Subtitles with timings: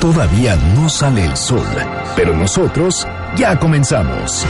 [0.00, 1.66] Todavía no sale el sol,
[2.14, 3.04] pero nosotros
[3.36, 4.46] ya comenzamos.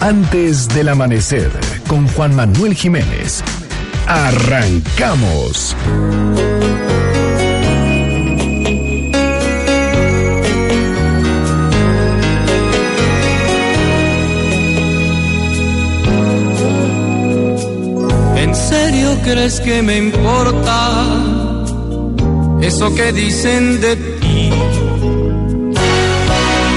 [0.00, 1.50] Antes del amanecer,
[1.88, 3.42] con Juan Manuel Jiménez.
[4.06, 5.74] Arrancamos.
[18.36, 21.04] ¿En serio crees que me importa
[22.60, 24.15] eso que dicen de ti?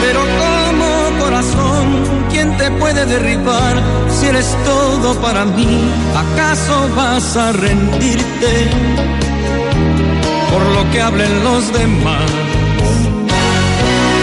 [0.02, 1.86] Pero como corazón,
[2.32, 3.76] ¿quién te puede derribar
[4.10, 5.92] si eres todo para mí?
[6.16, 8.70] ¿Acaso vas a rendirte
[10.52, 12.30] por lo que hablen los demás?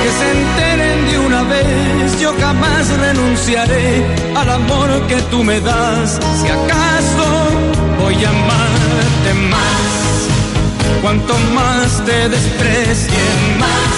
[0.03, 4.05] Que se enteren de una vez, yo jamás renunciaré
[4.37, 6.19] al amor que tú me das.
[6.41, 7.27] Si acaso
[8.01, 10.06] voy a amarte más,
[11.03, 13.97] cuanto más te desprecien más,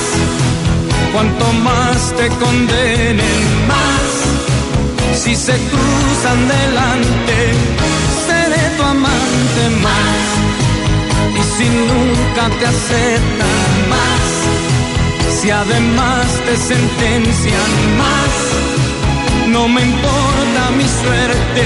[1.13, 4.09] cuanto más te condenen más.
[5.15, 7.39] Si se cruzan delante,
[8.27, 10.39] seré tu amante más.
[11.39, 14.27] Y si nunca te aceptan más,
[15.41, 18.33] si además te sentencian más,
[19.49, 21.65] no me importa mi suerte,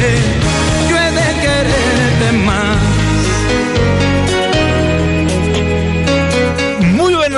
[0.88, 2.92] yo he de quererte más.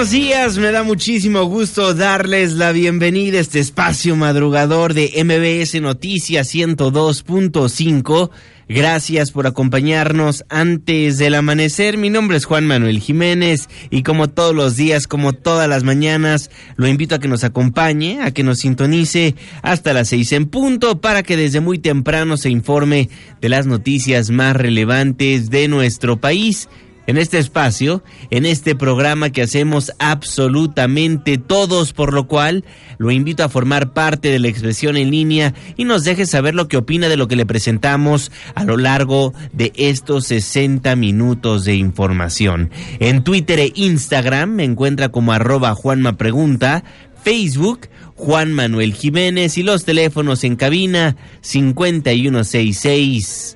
[0.05, 5.81] Buenos días, me da muchísimo gusto darles la bienvenida a este espacio madrugador de MBS
[5.81, 8.31] Noticias 102.5.
[8.69, 11.97] Gracias por acompañarnos antes del amanecer.
[11.97, 16.51] Mi nombre es Juan Manuel Jiménez y como todos los días, como todas las mañanas,
[16.77, 21.01] lo invito a que nos acompañe, a que nos sintonice hasta las seis en punto
[21.01, 23.09] para que desde muy temprano se informe
[23.41, 26.69] de las noticias más relevantes de nuestro país
[27.07, 32.65] en este espacio, en este programa que hacemos absolutamente todos, por lo cual
[32.99, 36.69] lo invito a formar parte de la expresión en línea y nos deje saber lo
[36.69, 41.75] que opina de lo que le presentamos a lo largo de estos 60 minutos de
[41.75, 42.71] información.
[43.01, 46.85] En Twitter e Instagram me encuentra como arroba Juanma Pregunta,
[47.23, 53.54] Facebook Juan Manuel Jiménez y los teléfonos en cabina 5166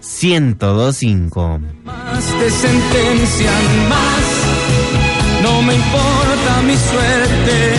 [0.00, 1.60] 1025.
[1.84, 7.74] Más te sentencian más, no me importa mi suerte,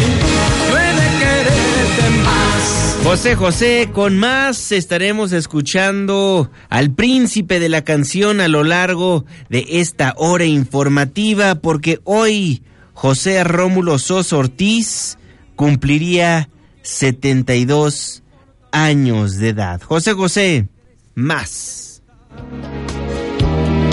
[0.69, 2.97] yo he de quererte más.
[3.03, 9.65] José José, con más estaremos escuchando al príncipe de la canción a lo largo de
[9.69, 12.63] esta hora informativa, porque hoy
[12.93, 15.17] José Rómulo Sosa Ortiz
[15.55, 16.49] cumpliría
[16.81, 18.23] 72
[18.71, 19.81] años de edad.
[19.81, 20.67] José José,
[21.15, 21.88] más.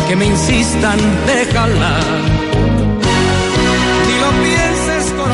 [0.09, 2.01] Que me insistan, déjala.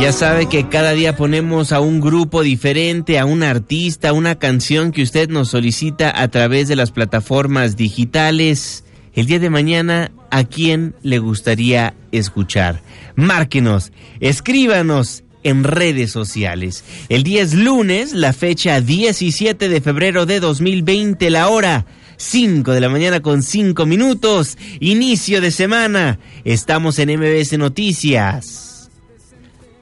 [0.01, 4.91] Ya sabe que cada día ponemos a un grupo diferente, a un artista, una canción
[4.91, 8.85] que usted nos solicita a través de las plataformas digitales.
[9.15, 12.83] El día de mañana, ¿a quién le gustaría escuchar?
[13.15, 16.85] Márquenos, escríbanos en redes sociales.
[17.09, 21.87] El día es lunes, la fecha 17 de febrero de 2020, la hora
[22.17, 26.19] 5 de la mañana con 5 minutos, inicio de semana.
[26.45, 28.91] Estamos en MBS Noticias.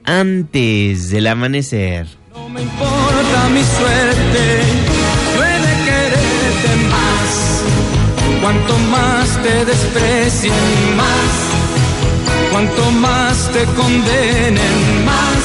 [0.03, 2.07] Antes del amanecer.
[2.33, 4.61] No me importa mi suerte,
[5.35, 8.41] yo he de quererte más.
[8.41, 15.43] Cuanto más te desprecien más, cuanto más te condenen más.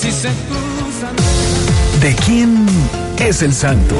[0.00, 1.16] Si se cruzan.
[2.00, 2.66] ¿De quién
[3.18, 3.96] es el santo?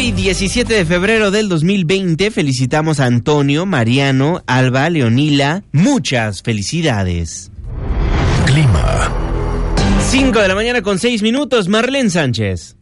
[0.00, 5.62] Hoy, 17 de febrero del 2020, felicitamos a Antonio, Mariano, Alba, Leonila.
[5.72, 7.52] Muchas felicidades.
[8.46, 9.12] Clima.
[10.08, 12.78] 5 de la mañana con 6 minutos, Marlene Sánchez.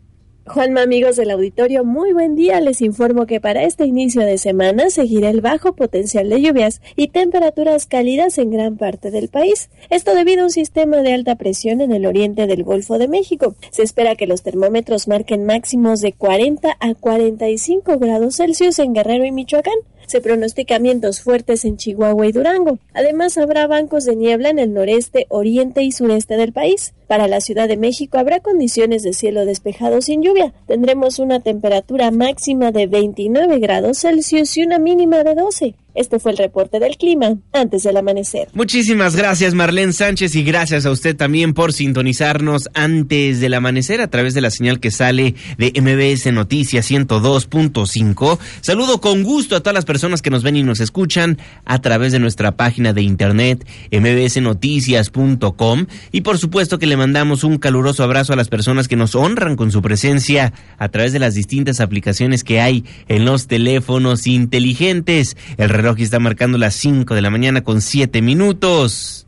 [0.48, 2.60] Juanma, amigos del auditorio, muy buen día.
[2.62, 7.08] Les informo que para este inicio de semana seguirá el bajo potencial de lluvias y
[7.08, 9.68] temperaturas cálidas en gran parte del país.
[9.90, 13.56] Esto debido a un sistema de alta presión en el oriente del Golfo de México.
[13.70, 19.26] Se espera que los termómetros marquen máximos de 40 a 45 grados Celsius en Guerrero
[19.26, 19.78] y Michoacán.
[20.06, 22.78] Se pronostican vientos fuertes en Chihuahua y Durango.
[22.94, 26.94] Además, habrá bancos de niebla en el noreste, oriente y sureste del país.
[27.08, 30.52] Para la Ciudad de México habrá condiciones de cielo despejado sin lluvia.
[30.66, 35.74] Tendremos una temperatura máxima de 29 grados Celsius y una mínima de 12.
[35.98, 38.46] Este fue el reporte del clima antes del amanecer.
[38.52, 44.06] Muchísimas gracias Marlene Sánchez y gracias a usted también por sintonizarnos antes del amanecer a
[44.08, 48.38] través de la señal que sale de MBS Noticias 102.5.
[48.60, 52.12] Saludo con gusto a todas las personas que nos ven y nos escuchan a través
[52.12, 58.34] de nuestra página de internet mbsnoticias.com y por supuesto que le mandamos un caluroso abrazo
[58.34, 62.44] a las personas que nos honran con su presencia a través de las distintas aplicaciones
[62.44, 65.36] que hay en los teléfonos inteligentes.
[65.56, 69.26] El reloj está marcando las 5 de la mañana con 7 minutos.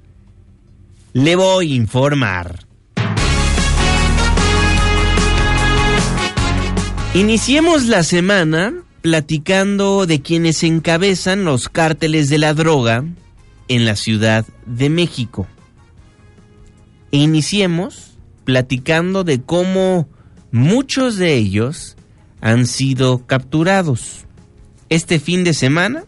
[1.15, 2.67] Le voy a informar.
[7.15, 13.05] Iniciemos la semana platicando de quienes encabezan los cárteles de la droga
[13.69, 15.47] en la Ciudad de México.
[17.13, 20.09] E iniciemos platicando de cómo
[20.53, 21.97] muchos de ellos
[22.41, 24.27] han sido capturados.
[24.89, 26.05] Este fin de semana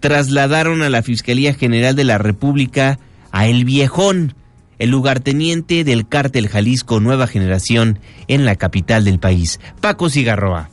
[0.00, 2.98] trasladaron a la Fiscalía General de la República
[3.32, 4.34] a El Viejón,
[4.78, 7.98] el lugarteniente del cártel Jalisco Nueva Generación
[8.28, 10.70] en la capital del país, Paco Cigarroa.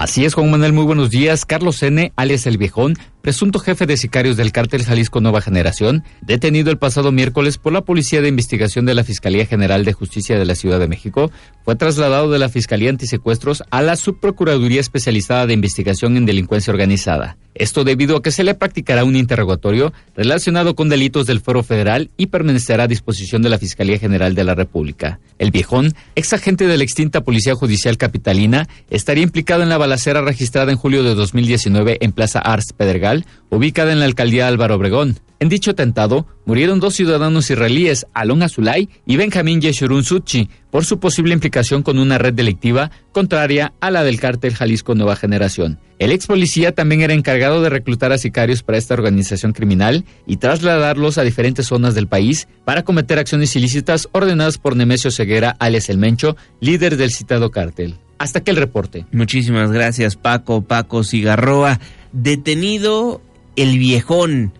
[0.00, 1.44] Así es, Juan Manuel, muy buenos días.
[1.44, 6.70] Carlos N., alias El Viejón, presunto jefe de sicarios del cártel Jalisco Nueva Generación, detenido
[6.70, 10.46] el pasado miércoles por la Policía de Investigación de la Fiscalía General de Justicia de
[10.46, 11.30] la Ciudad de México,
[11.66, 17.36] fue trasladado de la Fiscalía Antisecuestros a la Subprocuraduría Especializada de Investigación en Delincuencia Organizada.
[17.60, 22.10] Esto debido a que se le practicará un interrogatorio relacionado con delitos del Foro Federal
[22.16, 25.20] y permanecerá a disposición de la Fiscalía General de la República.
[25.38, 30.22] El viejón, ex agente de la extinta Policía Judicial Capitalina, estaría implicado en la balacera
[30.22, 35.18] registrada en julio de 2019 en Plaza Ars Pedregal, ubicada en la alcaldía Álvaro Obregón.
[35.40, 41.00] En dicho atentado murieron dos ciudadanos israelíes, Alon Azulay y Benjamín Yeshurun Suchi, por su
[41.00, 45.80] posible implicación con una red delictiva contraria a la del cártel Jalisco Nueva Generación.
[45.98, 50.36] El ex policía también era encargado de reclutar a sicarios para esta organización criminal y
[50.36, 55.88] trasladarlos a diferentes zonas del país para cometer acciones ilícitas ordenadas por Nemesio Ceguera, alias
[55.88, 57.96] El Mencho, líder del citado cártel.
[58.18, 59.06] Hasta que el reporte.
[59.10, 61.80] Muchísimas gracias, Paco, Paco Cigarroa.
[62.12, 63.22] Detenido
[63.56, 64.52] el viejón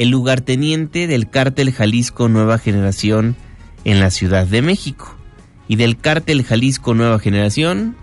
[0.00, 3.36] el lugarteniente del cártel Jalisco Nueva Generación
[3.84, 5.14] en la Ciudad de México.
[5.68, 7.96] Y del cártel Jalisco Nueva Generación,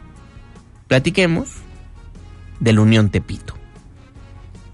[0.88, 1.50] platiquemos
[2.60, 3.56] del Unión Tepito.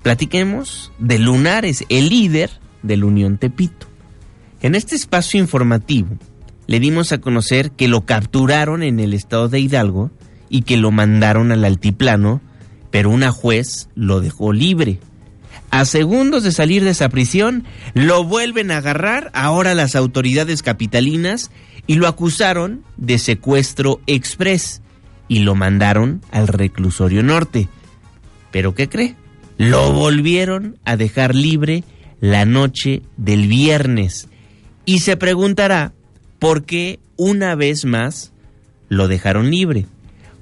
[0.02, 2.50] Platiquemos de Lunares, el líder
[2.81, 3.88] del Unión Tepito.
[4.62, 6.18] En este espacio informativo
[6.68, 10.12] le dimos a conocer que lo capturaron en el estado de Hidalgo
[10.50, 12.42] y que lo mandaron al altiplano,
[12.92, 15.00] pero una juez lo dejó libre
[15.74, 17.64] a segundos de salir de esa prisión,
[17.96, 21.50] lo vuelven a agarrar ahora las autoridades capitalinas
[21.88, 24.84] y lo acusaron de secuestro express
[25.28, 27.70] y lo mandaron al reclusorio norte.
[28.52, 29.16] ¿Pero qué cree?
[29.58, 31.84] Lo volvieron a dejar libre
[32.19, 34.30] la noche del viernes.
[34.86, 35.92] Y se preguntará
[36.38, 38.31] por qué una vez más
[38.90, 39.88] lo dejaron libre.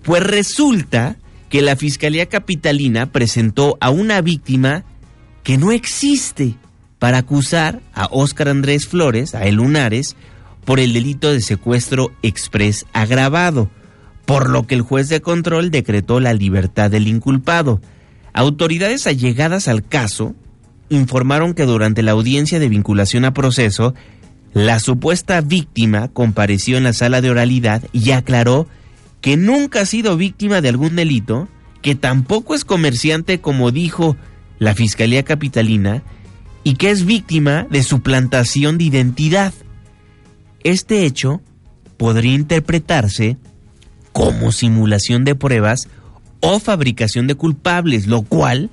[0.04, 1.16] Pues resulta
[1.48, 4.84] que la Fiscalía Capitalina presentó a una víctima
[5.44, 6.56] que no existe
[7.00, 10.16] para acusar a Óscar Andrés Flores, a El Lunares,
[10.66, 13.70] por el delito de secuestro express agravado,
[14.26, 17.82] por lo que el juez de control decretó la libertad del inculpado.
[18.34, 20.36] Autoridades allegadas al caso
[20.90, 23.96] informaron que durante la audiencia de vinculación a proceso,
[24.54, 28.68] la supuesta víctima compareció en la sala de oralidad y aclaró
[29.22, 31.48] que nunca ha sido víctima de algún delito,
[31.82, 34.18] que tampoco es comerciante como dijo
[34.62, 36.04] la Fiscalía Capitalina
[36.64, 39.56] y que es víctima de suplantación de identidad.
[40.64, 41.42] Este hecho
[41.98, 43.38] podría interpretarse
[44.12, 45.88] como simulación de pruebas
[46.42, 48.70] o fabricación de culpables, lo cual,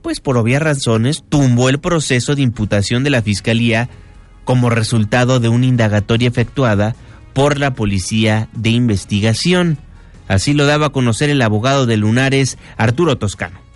[0.00, 3.90] pues por obvias razones, tumbó el proceso de imputación de la Fiscalía
[4.44, 6.96] como resultado de una indagatoria efectuada
[7.34, 9.76] por la Policía de Investigación.
[10.26, 13.67] Así lo daba a conocer el abogado de Lunares, Arturo Toscano.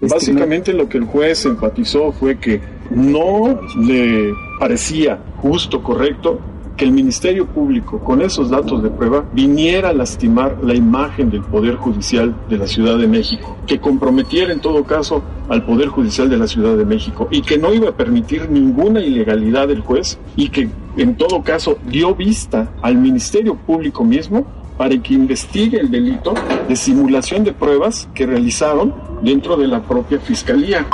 [0.00, 2.60] Básicamente lo que el juez enfatizó fue que
[2.90, 6.40] no le parecía justo, correcto,
[6.76, 11.42] que el Ministerio Público, con esos datos de prueba, viniera a lastimar la imagen del
[11.42, 16.28] Poder Judicial de la Ciudad de México, que comprometiera en todo caso al Poder Judicial
[16.28, 20.18] de la Ciudad de México y que no iba a permitir ninguna ilegalidad del juez
[20.36, 25.90] y que en todo caso dio vista al Ministerio Público mismo para que investigue el
[25.90, 26.34] delito
[26.68, 30.86] de simulación de pruebas que realizaron dentro de la propia fiscalía.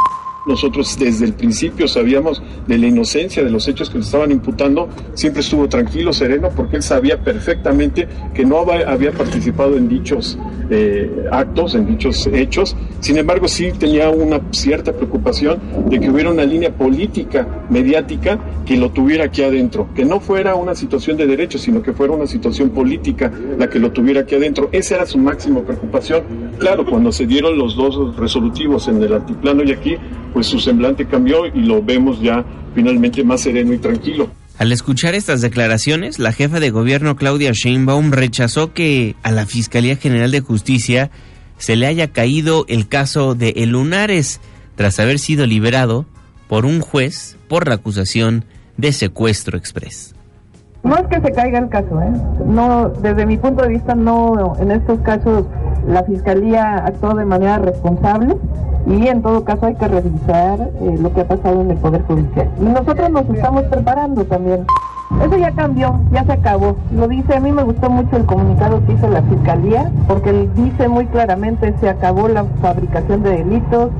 [0.46, 4.88] Nosotros desde el principio sabíamos de la inocencia de los hechos que le estaban imputando,
[5.14, 10.38] siempre estuvo tranquilo, sereno, porque él sabía perfectamente que no había participado en dichos
[10.70, 12.76] eh, actos, en dichos hechos.
[13.00, 18.76] Sin embargo, sí tenía una cierta preocupación de que hubiera una línea política, mediática, que
[18.76, 22.26] lo tuviera aquí adentro, que no fuera una situación de derecho, sino que fuera una
[22.26, 24.68] situación política la que lo tuviera aquí adentro.
[24.72, 26.22] Esa era su máxima preocupación.
[26.58, 29.96] Claro, cuando se dieron los dos resolutivos en el altiplano y aquí,
[30.32, 34.28] pues su semblante cambió y lo vemos ya finalmente más sereno y tranquilo.
[34.58, 39.96] Al escuchar estas declaraciones, la jefa de gobierno Claudia Sheinbaum rechazó que a la Fiscalía
[39.96, 41.10] General de Justicia
[41.58, 44.40] se le haya caído el caso de El Lunares
[44.74, 46.06] tras haber sido liberado
[46.48, 48.44] por un juez por la acusación
[48.76, 50.14] de secuestro express.
[50.82, 52.12] No es que se caiga el caso, ¿eh?
[52.46, 55.46] No, desde mi punto de vista, no, en estos casos
[55.86, 58.36] la fiscalía actuó de manera responsable
[58.86, 62.02] y en todo caso hay que revisar eh, lo que ha pasado en el Poder
[62.02, 62.50] Judicial.
[62.60, 64.66] Y nosotros nos estamos preparando también.
[65.24, 66.76] Eso ya cambió, ya se acabó.
[66.94, 70.88] Lo dice, a mí me gustó mucho el comunicado que hizo la Fiscalía, porque dice
[70.88, 73.90] muy claramente se acabó la fabricación de delitos,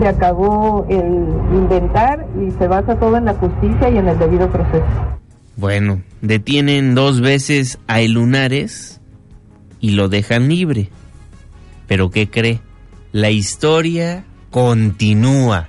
[0.00, 4.48] se acabó el inventar y se basa todo en la justicia y en el debido
[4.48, 4.84] proceso.
[5.56, 9.00] Bueno, detienen dos veces a El Lunares
[9.80, 10.90] y lo dejan libre.
[11.86, 12.60] Pero ¿qué cree?
[13.12, 15.68] La historia continúa,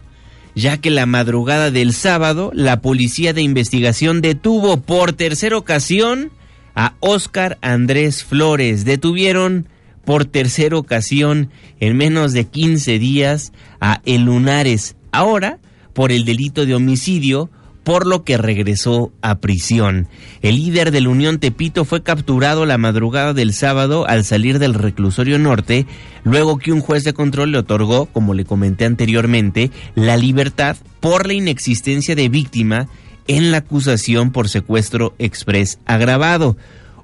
[0.55, 6.31] ya que la madrugada del sábado la policía de investigación detuvo por tercera ocasión
[6.75, 8.85] a Óscar Andrés Flores.
[8.85, 9.67] Detuvieron
[10.05, 15.59] por tercera ocasión en menos de 15 días a El Lunares, ahora
[15.93, 17.49] por el delito de homicidio
[17.87, 20.09] por lo que regresó a prisión.
[20.41, 24.73] El líder de la Unión Tepito fue capturado la madrugada del sábado al salir del
[24.73, 25.85] reclusorio norte,
[26.25, 31.27] luego que un juez de control le otorgó, como le comenté anteriormente, la libertad por
[31.27, 32.89] la inexistencia de víctima
[33.25, 36.57] en la acusación por secuestro express agravado.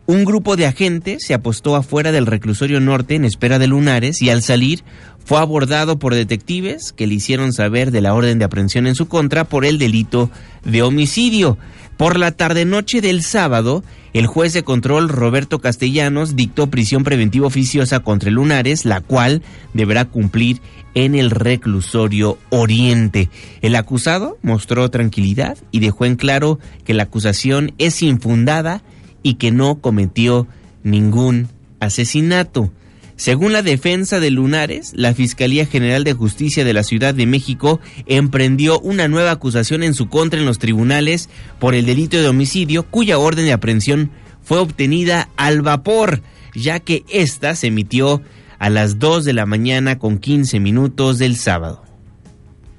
[0.05, 4.29] Un grupo de agentes se apostó afuera del reclusorio norte en espera de lunares y
[4.29, 4.83] al salir
[5.23, 9.07] fue abordado por detectives que le hicieron saber de la orden de aprehensión en su
[9.07, 10.29] contra por el delito
[10.65, 11.57] de homicidio.
[11.95, 13.81] Por la tarde-noche del sábado,
[14.11, 19.41] el juez de control Roberto Castellanos dictó prisión preventiva oficiosa contra Lunares, la cual
[19.73, 20.59] deberá cumplir
[20.95, 23.29] en el reclusorio Oriente.
[23.61, 28.83] El acusado mostró tranquilidad y dejó en claro que la acusación es infundada
[29.23, 30.47] y que no cometió
[30.83, 31.47] ningún
[31.79, 32.71] asesinato.
[33.15, 37.79] Según la defensa de Lunares, la Fiscalía General de Justicia de la Ciudad de México
[38.05, 42.83] emprendió una nueva acusación en su contra en los tribunales por el delito de homicidio,
[42.83, 44.11] cuya orden de aprehensión
[44.41, 46.21] fue obtenida al vapor,
[46.55, 48.21] ya que ésta se emitió
[48.59, 51.82] a las 2 de la mañana con 15 minutos del sábado.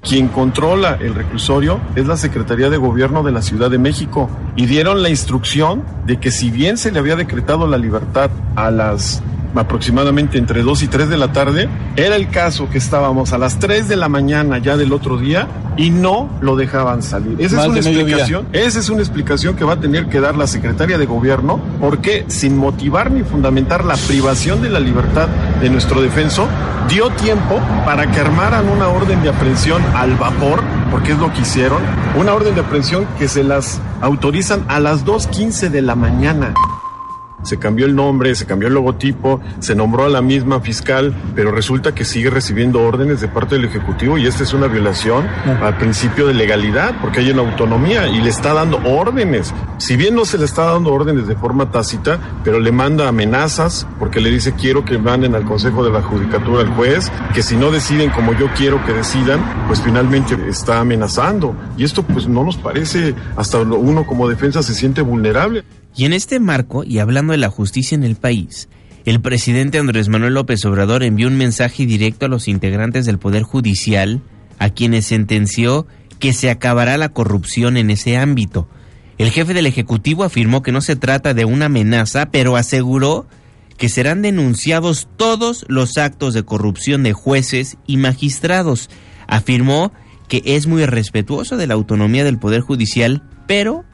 [0.07, 4.67] Quien controla el reclusorio es la Secretaría de Gobierno de la Ciudad de México y
[4.67, 9.23] dieron la instrucción de que si bien se le había decretado la libertad a las
[9.55, 13.57] aproximadamente entre 2 y 3 de la tarde, era el caso que estábamos a las
[13.57, 15.47] 3 de la mañana ya del otro día
[15.77, 17.37] y no lo dejaban salir.
[17.39, 20.47] Esa es una explicación, esa es una explicación que va a tener que dar la
[20.47, 25.27] secretaria de gobierno, porque sin motivar ni fundamentar la privación de la libertad
[25.61, 26.47] de nuestro defenso,
[26.89, 31.41] dio tiempo para que armaran una orden de aprehensión al vapor, porque es lo que
[31.41, 31.81] hicieron,
[32.15, 36.53] una orden de aprehensión que se las autorizan a las 2.15 de la mañana
[37.45, 41.51] se cambió el nombre, se cambió el logotipo, se nombró a la misma fiscal, pero
[41.51, 45.27] resulta que sigue recibiendo órdenes de parte del Ejecutivo y esta es una violación
[45.61, 49.53] al principio de legalidad, porque hay una autonomía y le está dando órdenes.
[49.77, 53.87] Si bien no se le está dando órdenes de forma tácita, pero le manda amenazas
[53.99, 57.55] porque le dice quiero que manden al Consejo de la Judicatura al juez, que si
[57.55, 61.55] no deciden como yo quiero que decidan, pues finalmente está amenazando.
[61.77, 65.63] Y esto pues no nos parece, hasta uno como defensa se siente vulnerable.
[65.95, 68.67] Y en este marco, y hablando de la justicia en el país,
[69.05, 73.43] el presidente Andrés Manuel López Obrador envió un mensaje directo a los integrantes del Poder
[73.43, 74.21] Judicial,
[74.59, 75.87] a quienes sentenció
[76.19, 78.67] que se acabará la corrupción en ese ámbito.
[79.17, 83.27] El jefe del Ejecutivo afirmó que no se trata de una amenaza, pero aseguró
[83.77, 88.89] que serán denunciados todos los actos de corrupción de jueces y magistrados.
[89.27, 89.93] Afirmó
[90.27, 93.85] que es muy respetuoso de la autonomía del Poder Judicial, pero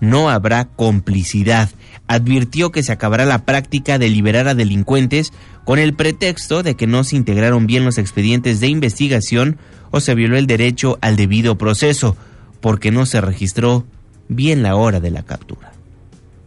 [0.00, 1.70] no habrá complicidad.
[2.08, 5.32] Advirtió que se acabará la práctica de liberar a delincuentes
[5.64, 9.58] con el pretexto de que no se integraron bien los expedientes de investigación
[9.90, 12.16] o se violó el derecho al debido proceso,
[12.60, 13.84] porque no se registró
[14.28, 15.72] bien la hora de la captura.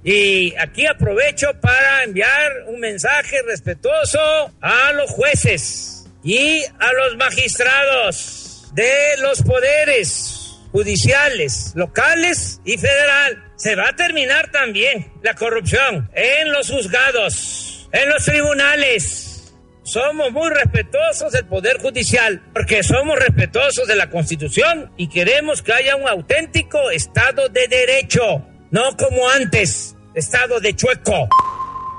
[0.03, 4.19] Y aquí aprovecho para enviar un mensaje respetuoso
[4.61, 8.91] a los jueces y a los magistrados de
[9.21, 13.51] los poderes judiciales, locales y federal.
[13.55, 19.53] Se va a terminar también la corrupción en los juzgados, en los tribunales.
[19.83, 25.73] Somos muy respetuosos del Poder Judicial porque somos respetuosos de la Constitución y queremos que
[25.73, 31.27] haya un auténtico Estado de Derecho, no como antes, Estado de chueco.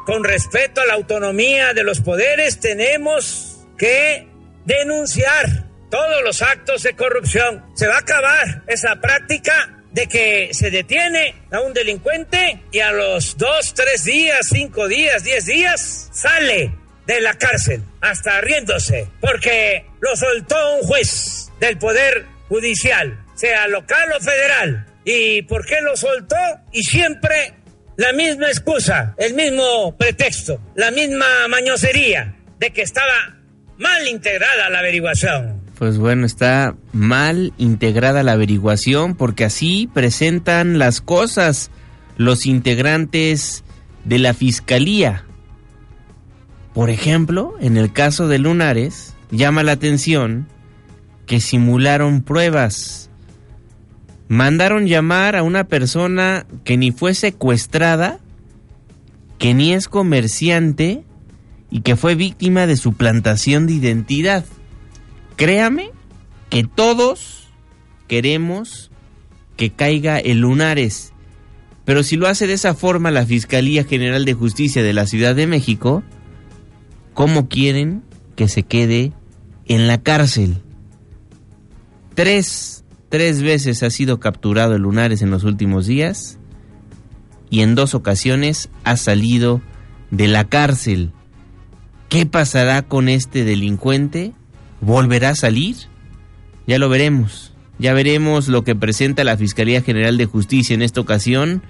[0.07, 4.29] Con respeto a la autonomía de los poderes tenemos que
[4.65, 7.65] denunciar todos los actos de corrupción.
[7.75, 12.93] Se va a acabar esa práctica de que se detiene a un delincuente y a
[12.93, 16.73] los dos, tres días, cinco días, diez días sale
[17.07, 24.13] de la cárcel, hasta riéndose, porque lo soltó un juez del Poder Judicial, sea local
[24.17, 24.87] o federal.
[25.05, 26.37] ¿Y por qué lo soltó?
[26.73, 27.55] Y siempre
[27.97, 33.37] la misma excusa, el mismo pretexto, la misma mañosería de que estaba
[33.79, 35.60] mal integrada la averiguación.
[35.81, 41.71] Pues bueno, está mal integrada la averiguación porque así presentan las cosas
[42.19, 43.65] los integrantes
[44.05, 45.25] de la Fiscalía.
[46.75, 50.49] Por ejemplo, en el caso de Lunares, llama la atención
[51.25, 53.09] que simularon pruebas.
[54.29, 58.21] Mandaron llamar a una persona que ni fue secuestrada,
[59.39, 61.05] que ni es comerciante
[61.71, 64.45] y que fue víctima de suplantación de identidad.
[65.41, 65.91] Créame
[66.51, 67.49] que todos
[68.07, 68.93] queremos
[69.57, 71.13] que caiga el Lunares,
[71.85, 75.35] pero si lo hace de esa forma la Fiscalía General de Justicia de la Ciudad
[75.35, 76.05] de México,
[77.21, 78.03] ¿Cómo quieren
[78.35, 79.13] que se quede
[79.67, 80.63] en la cárcel?
[82.15, 86.39] Tres, tres veces ha sido capturado el Lunares en los últimos días
[87.51, 89.61] y en dos ocasiones ha salido
[90.11, 91.13] de la cárcel.
[92.09, 94.33] ¿Qué pasará con este delincuente?
[94.81, 95.77] ¿Volverá a salir?
[96.67, 97.53] Ya lo veremos.
[97.79, 101.63] Ya veremos lo que presenta la Fiscalía General de Justicia en esta ocasión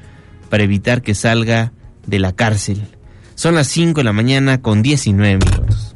[0.49, 1.73] para evitar que salga
[2.07, 2.83] de la cárcel.
[3.35, 5.95] Son las 5 de la mañana con 19 minutos.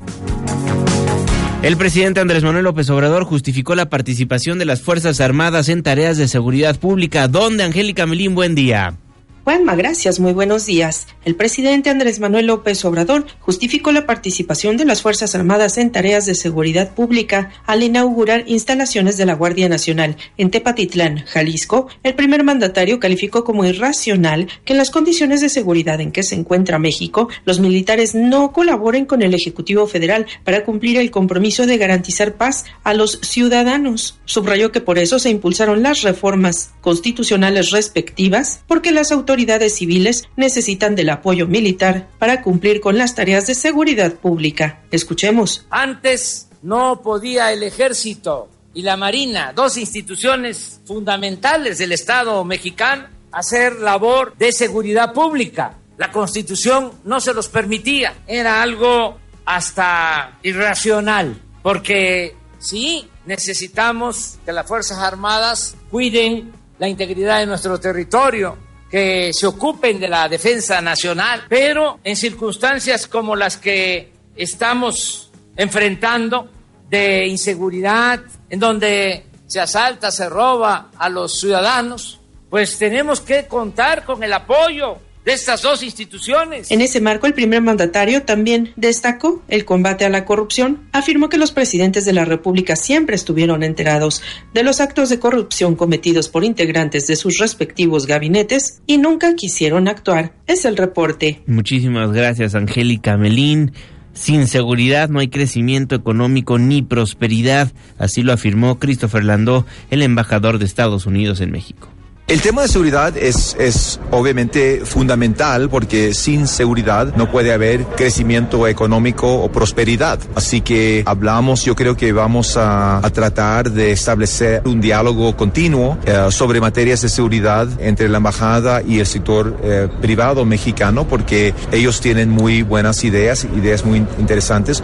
[1.63, 6.17] El presidente Andrés Manuel López Obrador justificó la participación de las Fuerzas Armadas en tareas
[6.17, 7.27] de seguridad pública.
[7.27, 8.35] ¿Dónde, Angélica Melín?
[8.35, 8.99] Buen día.
[9.45, 11.07] Juanma, gracias, muy buenos días.
[11.27, 16.25] El presidente Andrés Manuel López Obrador justificó la participación de las Fuerzas Armadas en tareas
[16.25, 21.89] de seguridad pública al inaugurar instalaciones de la Guardia Nacional en Tepatitlán, Jalisco.
[22.03, 26.37] El primer mandatario calificó como irracional que en las condiciones de seguridad en que se
[26.37, 31.77] encuentra México, los militares no colaboren con el Ejecutivo Federal para cumplir el compromiso de
[31.77, 34.19] garantizar paz a los ciudadanos.
[34.25, 40.29] Subrayó que por eso se impulsaron las reformas constitucionales respectivas, porque las autoridades autoridades civiles
[40.37, 44.85] necesitan del apoyo militar para cumplir con las tareas de seguridad pública.
[44.93, 45.67] Escuchemos.
[45.71, 53.81] Antes no podía el ejército y la marina, dos instituciones fundamentales del Estado mexicano, hacer
[53.81, 55.79] labor de seguridad pública.
[55.97, 58.15] La constitución no se los permitía.
[58.29, 67.47] Era algo hasta irracional, porque sí necesitamos que las Fuerzas Armadas cuiden la integridad de
[67.47, 68.59] nuestro territorio,
[68.95, 76.49] que se ocupen de la defensa nacional, pero en circunstancias como las que estamos enfrentando
[76.89, 84.05] de inseguridad, en donde se asalta, se roba a los ciudadanos, pues tenemos que contar
[84.05, 86.71] con el apoyo de estas dos instituciones.
[86.71, 90.89] En ese marco, el primer mandatario también destacó el combate a la corrupción.
[90.93, 95.77] Afirmó que los presidentes de la República siempre estuvieron enterados de los actos de corrupción
[95.77, 100.35] cometidos por integrantes de sus respectivos gabinetes y nunca quisieron actuar.
[100.47, 101.43] Es el reporte.
[101.47, 103.73] Muchísimas gracias, Angélica Melín.
[104.13, 110.59] Sin seguridad no hay crecimiento económico ni prosperidad, así lo afirmó Christopher Landó, el embajador
[110.59, 111.94] de Estados Unidos en México.
[112.27, 118.67] El tema de seguridad es, es obviamente fundamental porque sin seguridad no puede haber crecimiento
[118.67, 120.19] económico o prosperidad.
[120.35, 125.99] Así que hablamos, yo creo que vamos a, a tratar de establecer un diálogo continuo
[126.07, 131.53] eh, sobre materias de seguridad entre la embajada y el sector eh, privado mexicano porque
[131.73, 134.83] ellos tienen muy buenas ideas, ideas muy interesantes.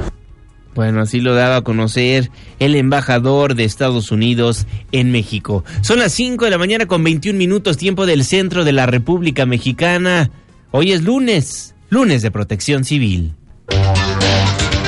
[0.74, 5.64] Bueno, así lo daba a conocer el embajador de Estados Unidos en México.
[5.80, 9.46] Son las 5 de la mañana con 21 minutos tiempo del centro de la República
[9.46, 10.30] Mexicana.
[10.70, 13.34] Hoy es lunes, lunes de protección civil.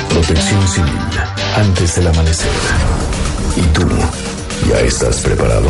[0.09, 0.93] Protección civil,
[1.55, 2.51] antes del amanecer.
[3.57, 3.87] ¿Y tú
[4.69, 5.69] ya estás preparado?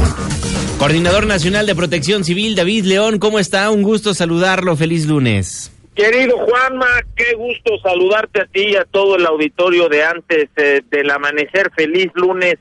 [0.78, 3.70] Coordinador Nacional de Protección Civil, David León, ¿cómo está?
[3.72, 4.76] Un gusto saludarlo.
[4.76, 5.73] Feliz lunes.
[5.96, 10.82] Querido Juanma, qué gusto saludarte a ti y a todo el auditorio de antes eh,
[10.90, 11.72] del amanecer.
[11.76, 12.56] Feliz lunes.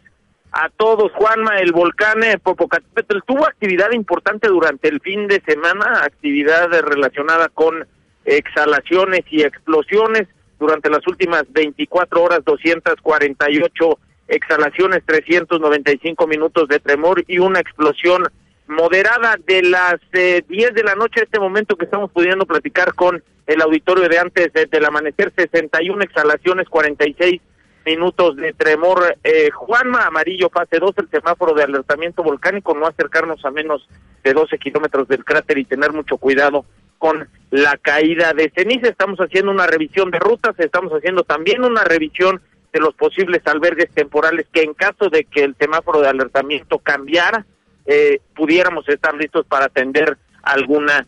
[0.53, 1.11] a todos.
[1.13, 7.49] Juanma, el volcán eh, Popocatépetl tuvo actividad importante durante el fin de semana, actividad relacionada
[7.49, 7.87] con
[8.27, 10.29] exhalaciones y explosiones.
[10.61, 18.29] Durante las últimas 24 horas, 248 exhalaciones, 395 minutos de tremor y una explosión
[18.73, 22.95] moderada de las eh, 10 de la noche a este momento que estamos pudiendo platicar
[22.95, 27.41] con el auditorio de antes del amanecer, 61 exhalaciones, 46
[27.85, 29.17] minutos de tremor.
[29.25, 33.89] Eh, Juanma, amarillo, fase 2, el semáforo de alertamiento volcánico, no acercarnos a menos
[34.23, 36.65] de 12 kilómetros del cráter y tener mucho cuidado
[36.99, 38.89] con la caída de ceniza.
[38.89, 42.41] Estamos haciendo una revisión de rutas, estamos haciendo también una revisión
[42.73, 47.45] de los posibles albergues temporales que en caso de que el semáforo de alertamiento cambiara,
[47.87, 51.07] eh, pudiéramos estar listos para atender alguna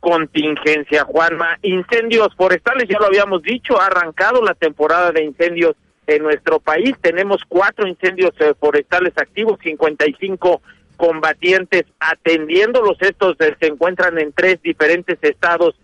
[0.00, 1.04] contingencia.
[1.04, 5.74] Juanma, incendios forestales, ya lo habíamos dicho, ha arrancado la temporada de incendios
[6.06, 6.94] en nuestro país.
[7.00, 10.62] Tenemos cuatro incendios eh, forestales activos, 55
[10.96, 12.96] combatientes atendiéndolos.
[13.00, 15.74] Estos se encuentran en tres diferentes estados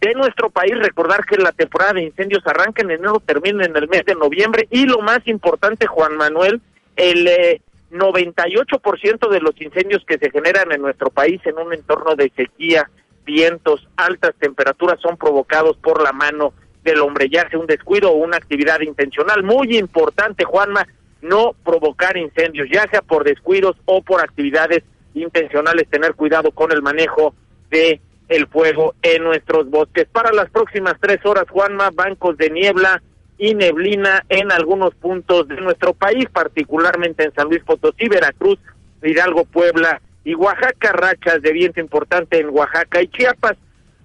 [0.00, 0.76] de nuestro país.
[0.78, 4.66] Recordar que la temporada de incendios arranca en enero, termina en el mes de noviembre.
[4.70, 6.60] Y lo más importante, Juan Manuel,
[6.96, 12.14] el eh, 98% de los incendios que se generan en nuestro país en un entorno
[12.14, 12.90] de sequía,
[13.24, 18.16] vientos, altas temperaturas son provocados por la mano del hombre, ya sea un descuido o
[18.16, 19.42] una actividad intencional.
[19.42, 20.86] Muy importante, Juanma,
[21.20, 26.82] no provocar incendios, ya sea por descuidos o por actividades intencionales, tener cuidado con el
[26.82, 27.34] manejo
[27.70, 30.06] de el fuego en nuestros bosques.
[30.06, 33.02] Para las próximas tres horas, Juanma, bancos de niebla
[33.38, 38.58] y neblina en algunos puntos de nuestro país, particularmente en San Luis Potosí, Veracruz,
[39.02, 43.56] Hidalgo, Puebla y Oaxaca, rachas de viento importante en Oaxaca y Chiapas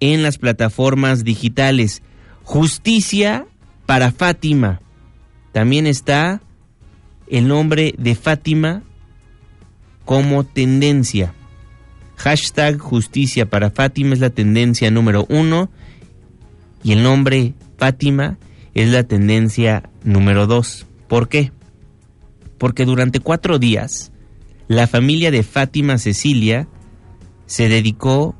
[0.00, 2.02] en las plataformas digitales.
[2.42, 3.46] Justicia
[3.86, 4.80] para Fátima.
[5.52, 6.40] También está
[7.28, 8.82] el nombre de Fátima
[10.04, 11.34] como tendencia.
[12.16, 15.70] Hashtag justicia para Fátima es la tendencia número uno
[16.82, 18.38] y el nombre Fátima
[18.74, 20.86] es la tendencia número dos.
[21.08, 21.52] ¿Por qué?
[22.58, 24.12] Porque durante cuatro días
[24.68, 26.68] la familia de Fátima Cecilia
[27.46, 28.34] se dedicó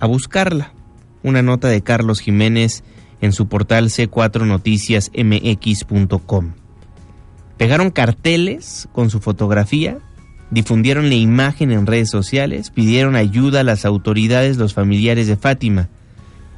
[0.00, 0.72] a buscarla.
[1.22, 2.82] Una nota de Carlos Jiménez
[3.20, 6.54] en su portal c4noticiasmx.com.
[7.56, 9.98] Pegaron carteles con su fotografía
[10.52, 15.88] difundieron la imagen en redes sociales, pidieron ayuda a las autoridades, los familiares de Fátima.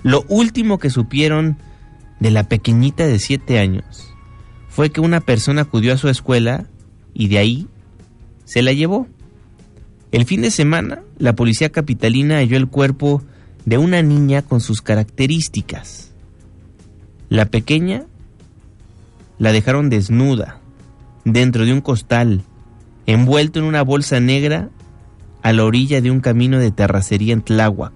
[0.03, 1.57] Lo último que supieron
[2.19, 4.13] de la pequeñita de siete años
[4.69, 6.67] fue que una persona acudió a su escuela
[7.15, 7.69] y de ahí
[8.45, 9.07] se la llevó.
[10.11, 13.23] El fin de semana, la policía capitalina halló el cuerpo
[13.65, 16.11] de una niña con sus características.
[17.29, 18.07] La pequeña
[19.39, 20.59] la dejaron desnuda
[21.25, 22.43] dentro de un costal
[23.07, 24.71] envuelto en una bolsa negra
[25.43, 27.93] a la orilla de un camino de terracería en Tláhuac.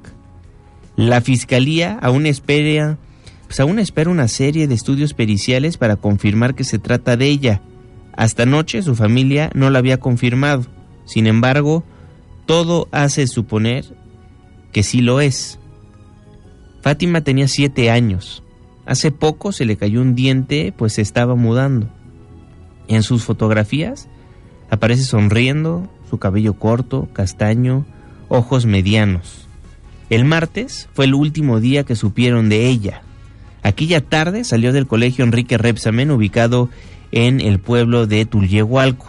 [0.97, 2.99] La fiscalía aún espera,
[3.47, 7.63] pues aún espera una serie de estudios periciales para confirmar que se trata de ella.
[8.17, 10.67] Hasta anoche su familia no la había confirmado.
[11.05, 11.85] Sin embargo,
[12.47, 13.85] todo hace suponer
[14.73, 15.59] que sí lo es.
[16.83, 18.43] Fátima tenía siete años.
[18.85, 21.89] Hace poco se le cayó un diente, pues se estaba mudando.
[22.89, 24.09] En sus fotografías
[24.71, 27.87] Aparece sonriendo, su cabello corto, castaño,
[28.29, 29.47] ojos medianos.
[30.11, 33.03] El martes fue el último día que supieron de ella.
[33.63, 36.71] Aquella tarde salió del colegio Enrique Repsamen, ubicado
[37.13, 39.07] en el pueblo de Tulyehualco.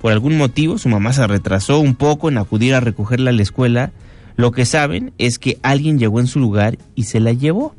[0.00, 3.42] Por algún motivo su mamá se retrasó un poco en acudir a recogerla a la
[3.42, 3.92] escuela.
[4.36, 7.74] Lo que saben es que alguien llegó en su lugar y se la llevó.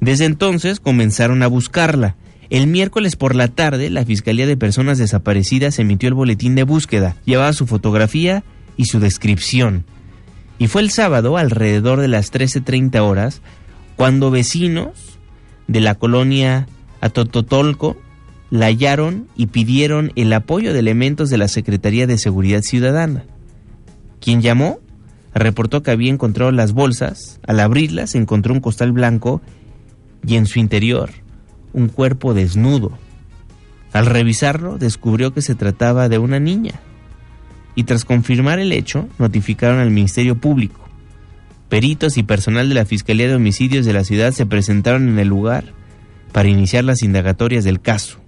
[0.00, 2.14] Desde entonces comenzaron a buscarla.
[2.50, 7.14] El miércoles por la tarde, la Fiscalía de Personas Desaparecidas emitió el boletín de búsqueda.
[7.24, 8.42] Llevaba su fotografía
[8.76, 9.84] y su descripción.
[10.58, 13.40] Y fue el sábado, alrededor de las 13.30 horas,
[13.94, 15.20] cuando vecinos
[15.68, 16.66] de la colonia
[17.00, 17.96] Atototolco
[18.50, 23.26] la hallaron y pidieron el apoyo de elementos de la Secretaría de Seguridad Ciudadana.
[24.20, 24.80] Quien llamó
[25.32, 27.38] reportó que había encontrado las bolsas.
[27.46, 29.40] Al abrirlas encontró un costal blanco
[30.26, 31.10] y en su interior
[31.72, 32.92] un cuerpo desnudo.
[33.92, 36.80] Al revisarlo descubrió que se trataba de una niña
[37.74, 40.88] y tras confirmar el hecho notificaron al Ministerio Público.
[41.68, 45.28] Peritos y personal de la Fiscalía de Homicidios de la ciudad se presentaron en el
[45.28, 45.72] lugar
[46.32, 48.18] para iniciar las indagatorias del caso.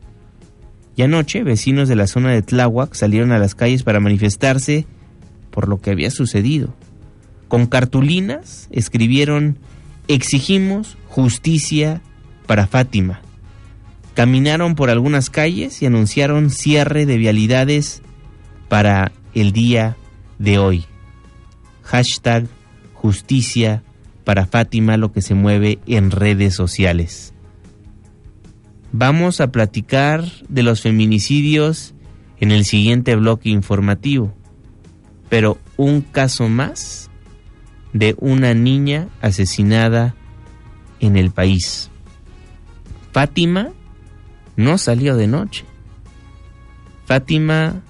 [0.97, 4.87] Y anoche, vecinos de la zona de Tláhuac salieron a las calles para manifestarse
[5.51, 6.75] por lo que había sucedido.
[7.49, 9.59] Con cartulinas escribieron
[10.09, 12.01] Exigimos justicia
[12.47, 13.21] para Fátima.
[14.15, 18.03] Caminaron por algunas calles y anunciaron cierre de vialidades
[18.69, 19.97] para el día
[20.39, 20.85] de hoy.
[21.83, 22.47] Hashtag
[22.93, 23.83] justicia
[24.25, 27.33] para Fátima, lo que se mueve en redes sociales.
[28.93, 31.95] Vamos a platicar de los feminicidios
[32.39, 34.35] en el siguiente bloque informativo,
[35.29, 37.11] pero un caso más
[37.93, 40.15] de una niña asesinada
[41.01, 41.91] en el país.
[43.13, 43.71] Fátima
[44.57, 45.65] no salió de noche.
[47.07, 47.83] Fátima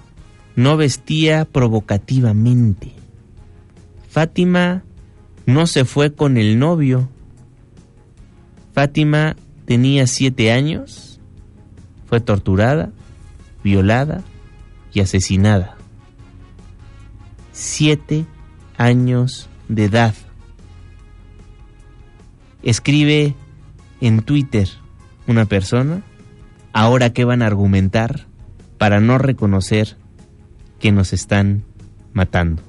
[0.55, 2.93] no vestía provocativamente.
[4.09, 4.83] Fátima
[5.45, 7.09] no se fue con el novio.
[8.73, 11.19] Fátima tenía siete años,
[12.07, 12.91] fue torturada,
[13.63, 14.23] violada
[14.93, 15.77] y asesinada.
[17.51, 18.25] Siete
[18.77, 20.15] años de edad.
[22.63, 23.35] Escribe
[24.01, 24.69] en Twitter
[25.27, 26.03] una persona,
[26.73, 28.25] ahora qué van a argumentar
[28.77, 29.95] para no reconocer
[30.79, 31.63] que nos están
[32.11, 32.61] matando.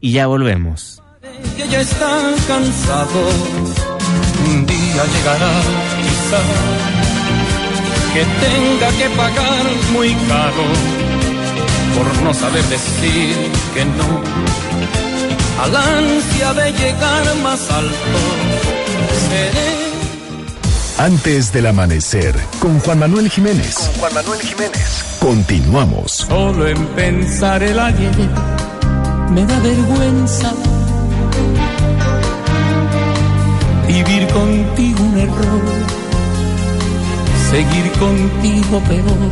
[0.00, 1.02] Y ya volvemos.
[1.56, 3.28] Que ya está cansado,
[4.46, 5.50] un día llegará
[6.02, 6.42] quizá
[8.12, 10.64] que tenga que pagar muy caro
[11.96, 13.34] por no saber decir
[13.74, 14.22] que no
[15.60, 18.18] a la ansia de llegar más alto.
[19.28, 19.93] Seré
[20.98, 23.74] Antes del amanecer, con Juan Manuel Jiménez.
[23.74, 25.16] Con Juan Manuel Jiménez.
[25.18, 26.12] Continuamos.
[26.12, 28.14] Solo en pensar el ayer
[29.30, 30.52] me da vergüenza.
[33.88, 35.62] Vivir contigo un error,
[37.50, 39.30] seguir contigo peor.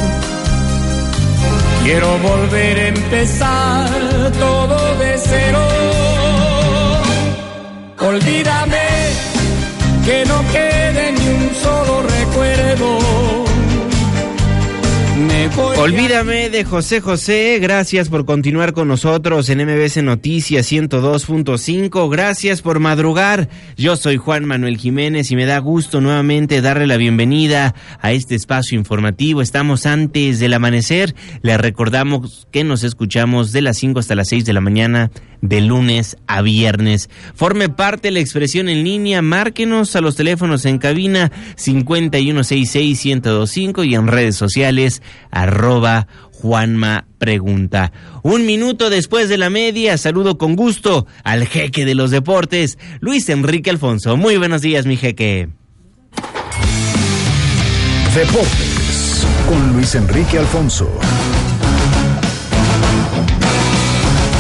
[1.84, 3.88] Quiero volver a empezar
[4.36, 5.60] todo de cero.
[8.00, 8.82] Olvídame
[10.04, 10.81] que no quede ni
[11.52, 12.98] un solo recuerdo.
[15.78, 22.80] Olvídame de José José, gracias por continuar con nosotros en MBC Noticias 102.5, gracias por
[22.80, 23.48] madrugar.
[23.76, 28.34] Yo soy Juan Manuel Jiménez y me da gusto nuevamente darle la bienvenida a este
[28.34, 29.42] espacio informativo.
[29.42, 34.44] Estamos antes del amanecer, le recordamos que nos escuchamos de las 5 hasta las 6
[34.44, 35.10] de la mañana
[35.42, 37.10] de lunes a viernes.
[37.34, 43.94] Forme parte de la expresión en línea, márquenos a los teléfonos en cabina 5166-1025 y
[43.94, 47.92] en redes sociales arroba Juanma Pregunta.
[48.22, 53.28] Un minuto después de la media, saludo con gusto al jeque de los deportes, Luis
[53.28, 54.16] Enrique Alfonso.
[54.16, 55.50] Muy buenos días, mi jeque.
[58.14, 60.92] Deportes con Luis Enrique Alfonso.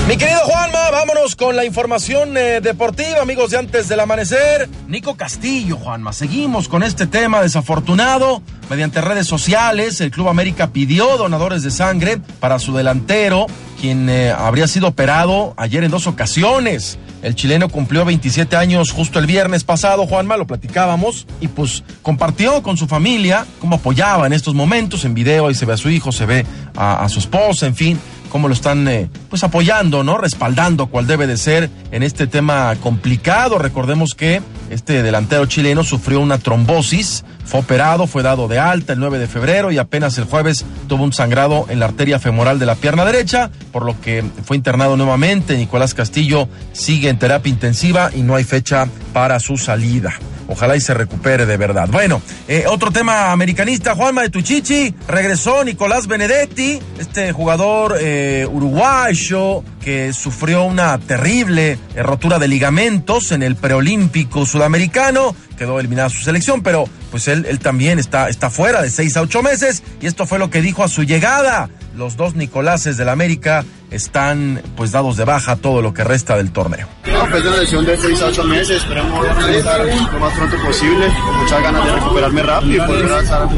[0.08, 4.68] Mi querido Juanma, vámonos con la información eh, deportiva, amigos de antes del amanecer.
[4.88, 8.42] Nico Castillo, Juanma, seguimos con este tema desafortunado.
[8.68, 13.46] Mediante redes sociales, el Club América pidió donadores de sangre para su delantero,
[13.80, 16.98] quien eh, habría sido operado ayer en dos ocasiones.
[17.22, 22.60] El chileno cumplió 27 años justo el viernes pasado, Juanma, lo platicábamos, y pues compartió
[22.64, 25.04] con su familia cómo apoyaba en estos momentos.
[25.04, 27.76] En video ahí se ve a su hijo, se ve a, a su esposa, en
[27.76, 28.00] fin
[28.32, 30.16] cómo lo están eh, pues apoyando, ¿no?
[30.16, 33.58] Respaldando cual debe de ser en este tema complicado.
[33.58, 34.40] Recordemos que
[34.70, 39.26] este delantero chileno sufrió una trombosis, fue operado, fue dado de alta el 9 de
[39.26, 43.04] febrero y apenas el jueves tuvo un sangrado en la arteria femoral de la pierna
[43.04, 45.54] derecha, por lo que fue internado nuevamente.
[45.58, 50.14] Nicolás Castillo sigue en terapia intensiva y no hay fecha para su salida.
[50.48, 51.88] ojalá y se recupere de verdad.
[51.90, 59.62] Bueno, eh, otro tema americanista, Juanma de Tuchichi, regresó Nicolás Benedetti, este jugador eh, uruguayo
[59.82, 66.22] que sufrió una terrible eh, rotura de ligamentos en el preolímpico sudamericano, quedó eliminada su
[66.22, 69.82] selección, pero pues él, él también está, está fuera de seis a ocho meses.
[70.00, 71.68] Y esto fue lo que dijo a su llegada.
[71.94, 76.50] Los dos Nicoláses del América están pues dados de baja todo lo que resta del
[76.50, 76.88] torneo.
[77.12, 80.56] No, pues de una lesión de 6 a 8 meses, esperemos regresar lo más pronto
[80.64, 83.48] posible, con muchas ganas de recuperarme rápido y poder estar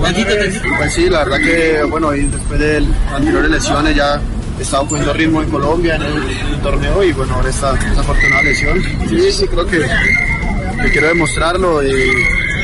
[0.78, 4.20] Pues sí, la verdad que bueno, y después de las anteriores lesiones ya
[4.60, 8.82] estado cogiendo ritmo en Colombia en el, torneo y bueno, ahora esta, esta afortunada lesión.
[9.08, 11.90] Sí, sí, creo que, que quiero demostrarlo y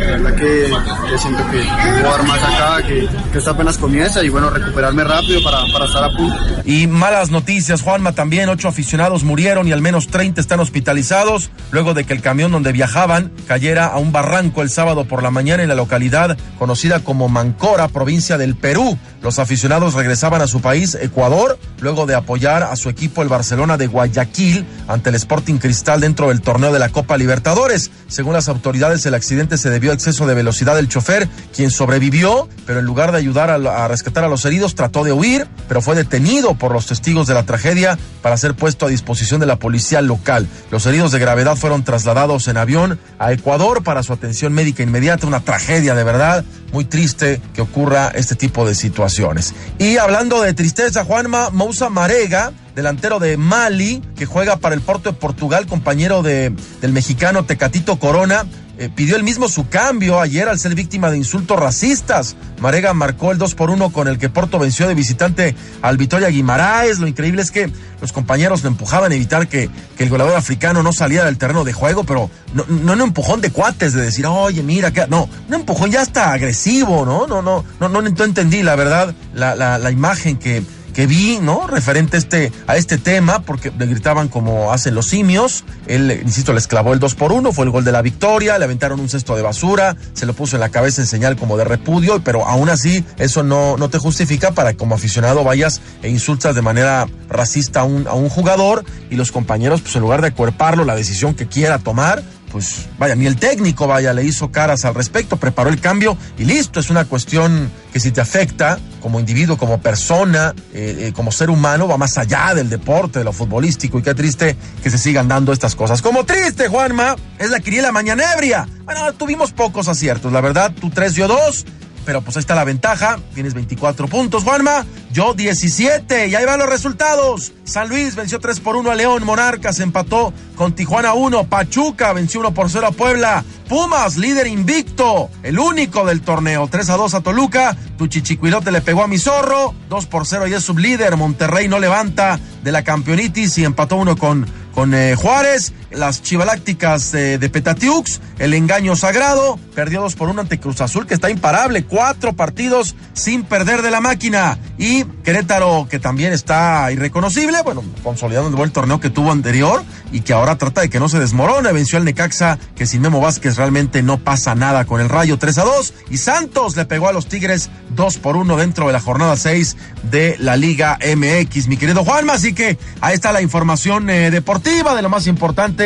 [0.01, 0.73] la verdad que,
[1.11, 1.63] que siento que
[2.01, 5.85] puedo dar más acá, que, que esto apenas comienza y bueno, recuperarme rápido para, para
[5.87, 6.37] estar a punto.
[6.65, 11.95] Y malas noticias, Juanma, también ocho aficionados murieron y al menos 30 están hospitalizados luego
[11.95, 15.63] de que el camión donde viajaban cayera a un barranco el sábado por la mañana
[15.63, 18.99] en la localidad conocida como Mancora, provincia del Perú.
[19.23, 23.77] Los aficionados regresaban a su país, Ecuador, luego de apoyar a su equipo el Barcelona
[23.77, 27.91] de Guayaquil ante el Sporting Cristal dentro del torneo de la Copa Libertadores.
[28.09, 32.81] Según las autoridades, el accidente se debió exceso de velocidad del chofer, quien sobrevivió, pero
[32.81, 36.55] en lugar de ayudar a, rescatar a los heridos, trató de huir, pero fue detenido
[36.55, 40.47] por los testigos de la tragedia para ser puesto a disposición de la policía local.
[40.71, 45.27] Los heridos de gravedad fueron trasladados en avión a Ecuador para su atención médica inmediata.
[45.27, 49.55] Una tragedia de verdad, muy triste que ocurra este tipo de situaciones.
[49.79, 55.11] Y hablando de tristeza, Juanma Moussa Marega, delantero de Mali, que juega para el Porto
[55.11, 58.47] de Portugal, compañero de, del mexicano Tecatito Corona,
[58.81, 62.35] eh, pidió el mismo su cambio ayer al ser víctima de insultos racistas.
[62.63, 66.29] Marega marcó el 2 por 1 con el que Porto venció de visitante al Vitoria
[66.29, 66.99] Guimaraes.
[66.99, 70.95] Lo increíble es que los compañeros lo empujaban a evitar que, el goleador africano no
[70.95, 74.63] saliera del terreno de juego, pero no, no un empujón de cuates de decir, oye,
[74.63, 77.27] mira, que no, un empujón ya está agresivo, ¿no?
[77.27, 81.67] No, no, no, no, no entendí, la verdad, la imagen que que vi, ¿no?
[81.67, 85.65] Referente a este, a este tema, porque le gritaban como hacen los simios.
[85.87, 88.65] Él, insisto, les clavó el 2 por 1, fue el gol de la victoria, le
[88.65, 91.65] aventaron un cesto de basura, se lo puso en la cabeza en señal como de
[91.65, 96.09] repudio, pero aún así eso no, no te justifica para que como aficionado vayas e
[96.09, 100.21] insultas de manera racista a un, a un jugador y los compañeros, pues en lugar
[100.21, 104.51] de acuerparlo, la decisión que quiera tomar, pues vaya, ni el técnico, vaya, le hizo
[104.51, 108.79] caras al respecto, preparó el cambio y listo, es una cuestión que si te afecta
[109.01, 113.25] como individuo, como persona, eh, eh, como ser humano, va más allá del deporte, de
[113.25, 116.03] lo futbolístico y qué triste que se sigan dando estas cosas.
[116.03, 118.69] Como triste, Juanma, es la quiniela mañanebria.
[118.85, 121.65] Bueno, tuvimos pocos aciertos, la verdad, tú tres, yo dos.
[122.11, 123.21] Pero pues ahí está la ventaja.
[123.35, 124.85] Tienes 24 puntos, Juanma.
[125.13, 126.27] Yo 17.
[126.27, 127.53] Y ahí van los resultados.
[127.63, 129.25] San Luis venció 3 por 1 a León.
[129.25, 131.45] Monarcas empató con Tijuana 1.
[131.45, 133.45] Pachuca venció 1 por 0 a Puebla.
[133.69, 135.31] Pumas, líder invicto.
[135.45, 136.67] El único del torneo.
[136.67, 137.77] 3 a 2 a Toluca.
[137.97, 139.73] Tuchichicuilote le pegó a mi zorro.
[139.89, 141.17] 2 por 0 y es sublíder.
[141.17, 145.73] Monterrey no levanta de la campeonitis y empató uno con, con eh, Juárez.
[145.91, 148.21] Las chivalácticas eh, de Petatiux.
[148.39, 149.59] El engaño sagrado.
[149.75, 151.85] Perdió 2 por 1 ante Cruz Azul, que está imparable.
[151.85, 154.59] Cuatro partidos sin perder de la máquina.
[154.79, 157.63] Y Querétaro, que también está irreconocible.
[157.63, 161.19] Bueno, consolidando el torneo que tuvo anterior y que ahora trata de que no se
[161.19, 161.73] desmorone.
[161.73, 165.59] Venció al Necaxa, que sin Memo Vázquez realmente no pasa nada con el Rayo 3
[165.59, 165.95] a 2.
[166.11, 169.77] Y Santos le pegó a los Tigres 2 por 1 dentro de la jornada 6
[170.11, 172.35] de la Liga MX, mi querido Juanma.
[172.35, 175.80] Así que ahí está la información eh, deportiva de lo más importante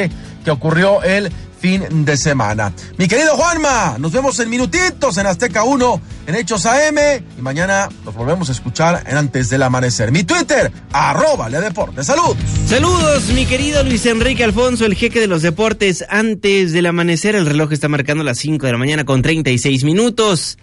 [0.45, 1.31] que ocurrió el
[1.65, 2.75] fin de semana.
[2.99, 6.99] Mi querido Juanma, nos vemos en minutitos en Azteca 1, en Hechos AM,
[7.39, 10.13] y mañana nos volvemos a escuchar en Antes del Amanecer.
[10.13, 12.05] Mi Twitter, arroba le deporte.
[12.05, 12.37] Saludos.
[12.67, 16.05] Saludos, mi querido Luis Enrique Alfonso, el jeque de los deportes.
[16.11, 20.59] Antes del amanecer, el reloj está marcando las 5 de la mañana con 36 minutos.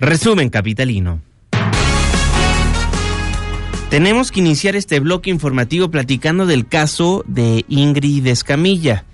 [0.00, 1.20] Resumen capitalino.
[3.96, 9.06] Tenemos que iniciar este bloque informativo platicando del caso de Ingrid Escamilla,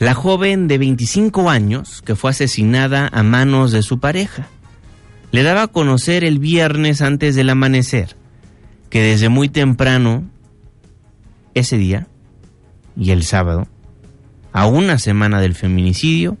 [0.00, 4.48] la joven de 25 años que fue asesinada a manos de su pareja.
[5.30, 8.16] Le daba a conocer el viernes antes del amanecer
[8.90, 10.24] que desde muy temprano,
[11.54, 12.08] ese día
[12.96, 13.68] y el sábado,
[14.52, 16.36] a una semana del feminicidio,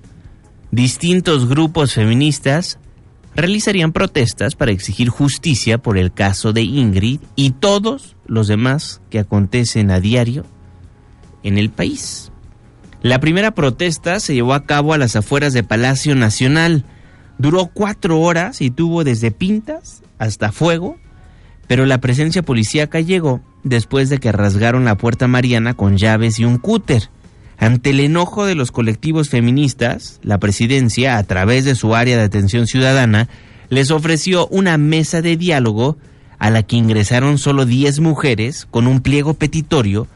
[0.72, 2.80] distintos grupos feministas
[3.36, 9.18] realizarían protestas para exigir justicia por el caso de Ingrid y todos los demás que
[9.18, 10.44] acontecen a diario
[11.42, 12.32] en el país.
[13.02, 16.84] La primera protesta se llevó a cabo a las afueras de Palacio Nacional.
[17.38, 20.96] Duró cuatro horas y tuvo desde pintas hasta fuego,
[21.68, 26.46] pero la presencia policíaca llegó después de que rasgaron la puerta mariana con llaves y
[26.46, 27.10] un cúter.
[27.58, 32.24] Ante el enojo de los colectivos feministas, la presidencia, a través de su área de
[32.24, 33.28] atención ciudadana,
[33.70, 35.96] les ofreció una mesa de diálogo
[36.38, 40.06] a la que ingresaron solo 10 mujeres con un pliego petitorio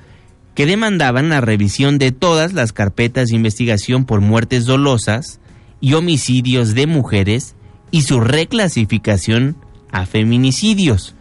[0.54, 5.40] que demandaban la revisión de todas las carpetas de investigación por muertes dolosas
[5.80, 7.54] y homicidios de mujeres
[7.90, 9.56] y su reclasificación
[9.90, 11.14] a feminicidios.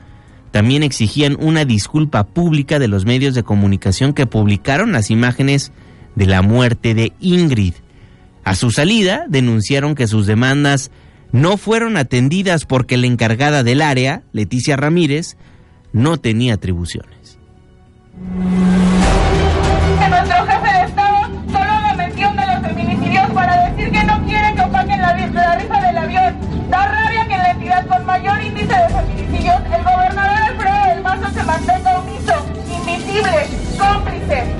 [0.51, 5.71] También exigían una disculpa pública de los medios de comunicación que publicaron las imágenes
[6.19, 7.75] de la muerte de Ingrid.
[8.43, 10.91] A su salida denunciaron que sus demandas
[11.31, 15.37] no fueron atendidas porque la encargada del área, Leticia Ramírez,
[15.93, 17.39] no tenía atribuciones.
[20.09, 24.55] Nuestro jefe de Estado solo la mención de los feminicidios para decir que no quiere
[24.55, 26.35] que opaquen la, la rifa del avión.
[26.69, 31.01] Da rabia que en la entidad con mayor índice de feminicidios, el gobernador Alfredo del
[31.01, 32.45] Mazo se mantenga omiso,
[32.75, 33.47] invisible,
[33.77, 34.58] cómplice.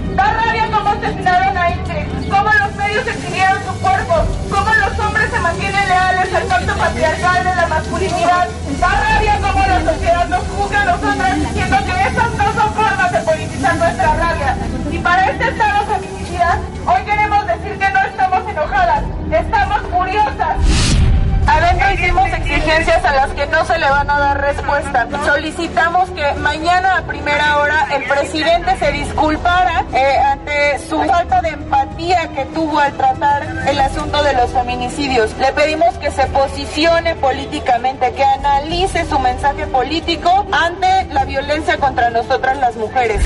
[1.10, 1.74] Asesinaron a
[2.30, 4.14] cómo los medios exhibieron su cuerpo,
[4.47, 8.47] cómo los hombres se mantienen leales al pacto patriarcal de la masculinidad.
[8.80, 13.12] Da rabia cómo la sociedad nos juzga a nosotras diciendo que esas no son formas
[13.12, 14.55] de politizar nuestra rabia.
[14.91, 20.78] Y para este estado feminicida, hoy queremos decir que no estamos enojadas, estamos furiosas.
[21.93, 25.07] Hicimos exigencias a las que no se le van a dar respuesta.
[25.25, 31.49] Solicitamos que mañana a primera hora el presidente se disculpara eh, ante su falta de
[31.49, 35.35] empatía que tuvo al tratar el asunto de los feminicidios.
[35.37, 42.11] Le pedimos que se posicione políticamente, que analice su mensaje político ante la violencia contra
[42.11, 43.23] nosotras las mujeres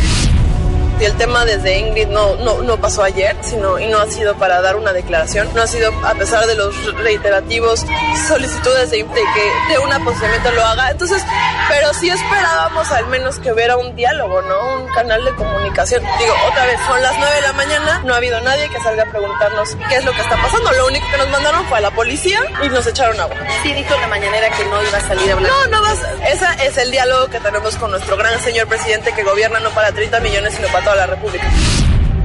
[1.04, 4.36] y el tema desde Ingrid no, no, no pasó ayer, sino y no ha sido
[4.36, 7.86] para dar una declaración, no ha sido a pesar de los reiterativos
[8.26, 10.92] solicitudes de, de que de un posicionamiento lo haga.
[10.92, 11.22] Entonces,
[11.68, 14.84] pero sí esperábamos al menos que hubiera un diálogo, ¿no?
[14.84, 16.02] Un canal de comunicación.
[16.20, 19.04] Digo, otra vez, son las 9 de la mañana, no ha habido nadie que salga
[19.04, 20.72] a preguntarnos qué es lo que está pasando.
[20.72, 23.36] Lo único que nos mandaron fue a la policía y nos echaron agua.
[23.62, 25.52] Sí, dijo la mañanera que no iba a salir a hablar.
[25.52, 26.00] No, no vas.
[26.30, 29.92] Ese es el diálogo que tenemos con nuestro gran señor presidente que gobierna no para
[29.92, 31.50] 30 millones, sino para toda la República.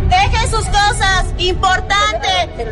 [0.09, 2.29] Dejen sus cosas, importante.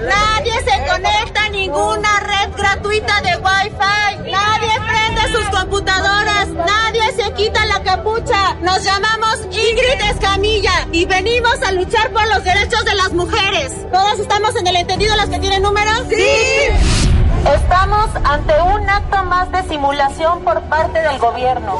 [0.08, 4.30] Nadie se conecta a ninguna red gratuita de Wi-Fi.
[4.30, 6.48] Nadie prende sus computadoras.
[6.48, 8.54] Nadie se quita la capucha.
[8.62, 13.72] Nos llamamos Ingrid Escamilla y venimos a luchar por los derechos de las mujeres.
[13.92, 16.04] ¿Todos estamos en el entendido las que tienen números?
[16.08, 16.95] Sí.
[17.54, 21.78] Estamos ante un acto más de simulación por parte del gobierno.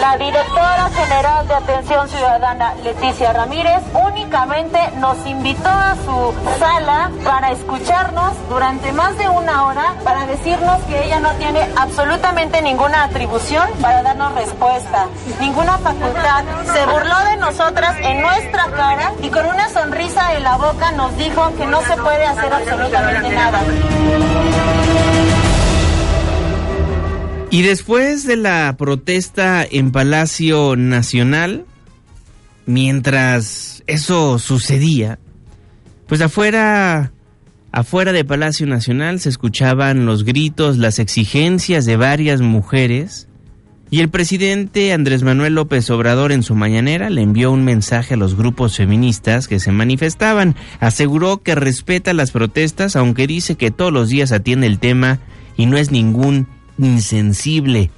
[0.00, 7.50] La directora general de Atención Ciudadana, Leticia Ramírez, únicamente nos invitó a su sala para
[7.52, 13.68] escucharnos durante más de una hora para decirnos que ella no tiene absolutamente ninguna atribución
[13.80, 15.06] para darnos respuesta,
[15.40, 16.44] ninguna facultad.
[16.72, 21.16] Se burló de nosotras en nuestra cara y con una sonrisa en la boca nos
[21.16, 23.60] dijo que no se puede hacer absolutamente nada.
[27.50, 31.64] Y después de la protesta en Palacio Nacional,
[32.66, 35.18] mientras eso sucedía,
[36.06, 37.12] pues afuera,
[37.72, 43.28] afuera de Palacio Nacional se escuchaban los gritos, las exigencias de varias mujeres,
[43.90, 48.18] y el presidente Andrés Manuel López Obrador en su mañanera le envió un mensaje a
[48.18, 50.56] los grupos feministas que se manifestaban.
[50.78, 55.20] Aseguró que respeta las protestas, aunque dice que todos los días atiende el tema
[55.56, 56.46] y no es ningún
[56.78, 57.90] insensible.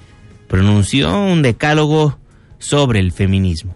[0.49, 2.19] Pronunció un decálogo
[2.59, 3.75] sobre el feminismo.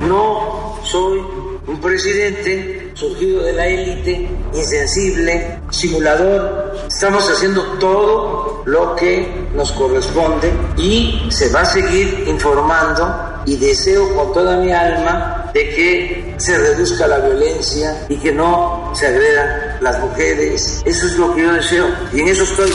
[0.00, 1.20] No soy
[1.66, 6.76] un presidente surgido de la élite, insensible, simulador.
[6.88, 14.14] Estamos haciendo todo lo que nos corresponde y se va a seguir informando y deseo
[14.14, 19.67] con toda mi alma de que se reduzca la violencia y que no se agredan
[19.80, 20.82] las mujeres.
[20.84, 22.70] Eso es lo que yo deseo y en eso estoy.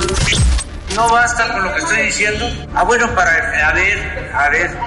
[0.96, 2.46] No basta con lo que estoy diciendo.
[2.76, 3.32] Ah, bueno, para
[3.68, 4.78] a ver, a ver,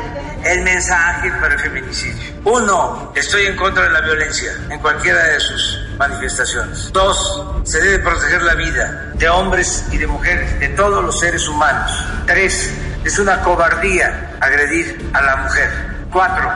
[0.44, 2.32] el mensaje para el feminicidio.
[2.44, 6.92] Uno, estoy en contra de la violencia en cualquiera de sus manifestaciones.
[6.92, 11.48] Dos, se debe proteger la vida de hombres y de mujeres, de todos los seres
[11.48, 11.90] humanos.
[12.26, 12.72] Tres,
[13.04, 15.70] es una cobardía agredir a la mujer.
[16.12, 16.50] Cuatro,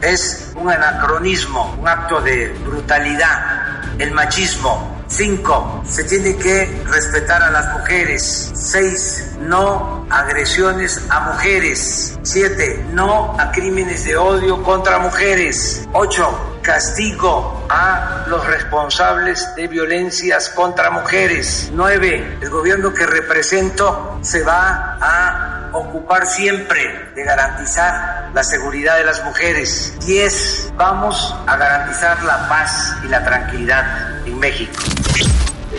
[0.00, 4.93] es un anacronismo, un acto de brutalidad, el machismo.
[5.16, 8.50] Cinco, se tiene que respetar a las mujeres.
[8.56, 12.18] Seis, no agresiones a mujeres.
[12.22, 15.86] Siete, no a crímenes de odio contra mujeres.
[15.92, 21.70] Ocho, castigo a los responsables de violencias contra mujeres.
[21.72, 29.04] Nueve, el gobierno que represento se va a ocupar siempre de garantizar la seguridad de
[29.04, 29.94] las mujeres.
[30.04, 30.72] 10.
[30.76, 34.82] Vamos a garantizar la paz y la tranquilidad en México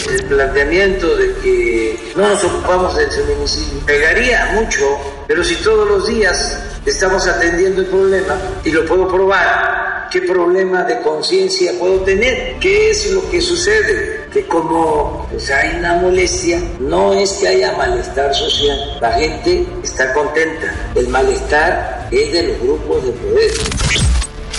[0.09, 4.83] el planteamiento de que no nos ocupamos del feminicidio pegaría mucho,
[5.27, 9.84] pero si todos los días estamos atendiendo el problema y lo puedo probar,
[10.15, 12.57] ¿qué problema de conciencia puedo tener?
[12.61, 14.29] ¿Qué es lo que sucede?
[14.31, 20.13] Que como pues, hay una molestia, no es que haya malestar social, la gente está
[20.13, 23.51] contenta, el malestar es de los grupos de poder.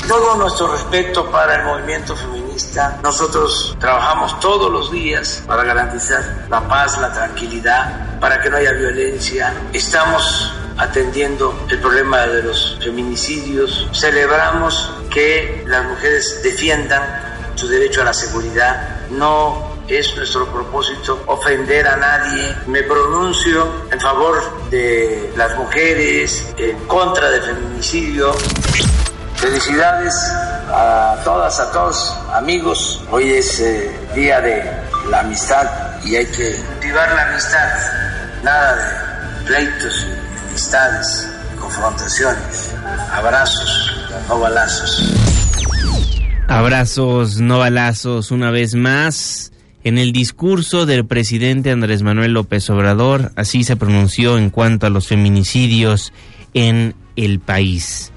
[0.07, 3.01] Todo nuestro respeto para el movimiento feminista.
[3.03, 8.73] Nosotros trabajamos todos los días para garantizar la paz, la tranquilidad, para que no haya
[8.73, 9.55] violencia.
[9.73, 13.89] Estamos atendiendo el problema de los feminicidios.
[13.93, 17.03] Celebramos que las mujeres defiendan
[17.55, 19.09] su derecho a la seguridad.
[19.11, 22.55] No es nuestro propósito ofender a nadie.
[22.67, 28.33] Me pronuncio en favor de las mujeres, en contra del feminicidio.
[29.37, 30.15] Felicidades
[30.69, 33.03] a todas, a todos, amigos.
[33.11, 34.65] Hoy es eh, día de
[35.11, 35.67] la amistad
[36.05, 37.69] y hay que cultivar la amistad.
[38.43, 40.07] Nada de pleitos,
[40.57, 41.29] amistades,
[41.61, 42.75] confrontaciones.
[43.13, 43.91] Abrazos,
[44.27, 45.13] no balazos.
[46.49, 49.53] Abrazos, no balazos, una vez más.
[49.85, 54.91] En el discurso del presidente Andrés Manuel López Obrador, así se pronunció en cuanto a
[54.91, 56.15] los feminicidios
[56.55, 58.11] en el país.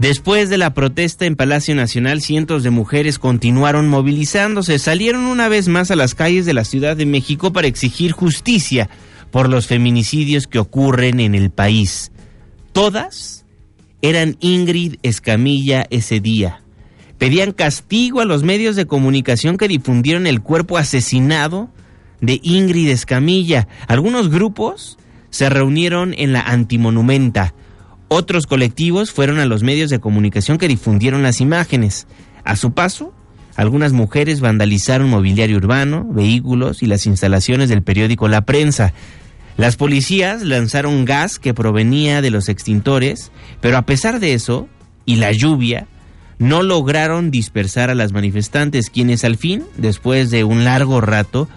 [0.00, 5.68] Después de la protesta en Palacio Nacional, cientos de mujeres continuaron movilizándose, salieron una vez
[5.68, 8.90] más a las calles de la Ciudad de México para exigir justicia
[9.34, 12.12] por los feminicidios que ocurren en el país.
[12.72, 13.44] Todas
[14.00, 16.62] eran Ingrid Escamilla ese día.
[17.18, 21.68] Pedían castigo a los medios de comunicación que difundieron el cuerpo asesinado
[22.20, 23.66] de Ingrid Escamilla.
[23.88, 24.98] Algunos grupos
[25.30, 27.54] se reunieron en la Antimonumenta
[28.08, 32.06] otros colectivos fueron a los medios de comunicación que difundieron las imágenes.
[32.44, 33.12] A su paso,
[33.56, 38.92] algunas mujeres vandalizaron mobiliario urbano, vehículos y las instalaciones del periódico La Prensa.
[39.56, 43.30] Las policías lanzaron gas que provenía de los extintores,
[43.60, 44.68] pero a pesar de eso,
[45.06, 45.86] y la lluvia,
[46.38, 51.48] no lograron dispersar a las manifestantes, quienes al fin, después de un largo rato,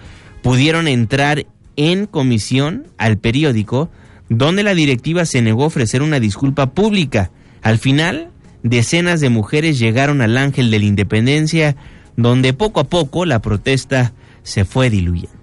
[0.42, 1.46] pudieron entrar
[1.76, 3.90] en comisión al periódico
[4.28, 7.30] donde la directiva se negó a ofrecer una disculpa pública.
[7.62, 8.30] Al final,
[8.62, 11.76] decenas de mujeres llegaron al Ángel de la Independencia,
[12.16, 15.37] donde poco a poco la protesta se fue diluyendo.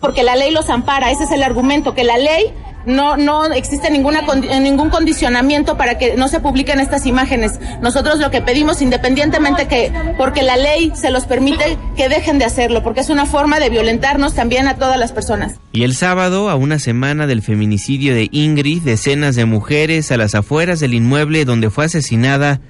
[0.00, 2.54] Porque la ley los ampara, ese es el argumento, que la ley
[2.86, 4.22] no, no existe ninguna,
[4.60, 7.60] ningún condicionamiento para que no se publiquen estas imágenes.
[7.82, 12.44] Nosotros lo que pedimos, independientemente que, porque la ley se los permite, que dejen de
[12.44, 15.56] hacerlo, porque es una forma de violentarnos también a todas las personas.
[15.72, 20.34] Y el sábado, a una semana del feminicidio de Ingrid, decenas de mujeres a las
[20.34, 22.60] afueras del inmueble donde fue asesinada,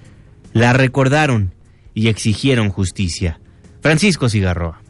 [0.52, 1.54] la recordaron
[1.94, 3.40] y exigieron justicia.
[3.80, 4.80] Francisco Cigarroa.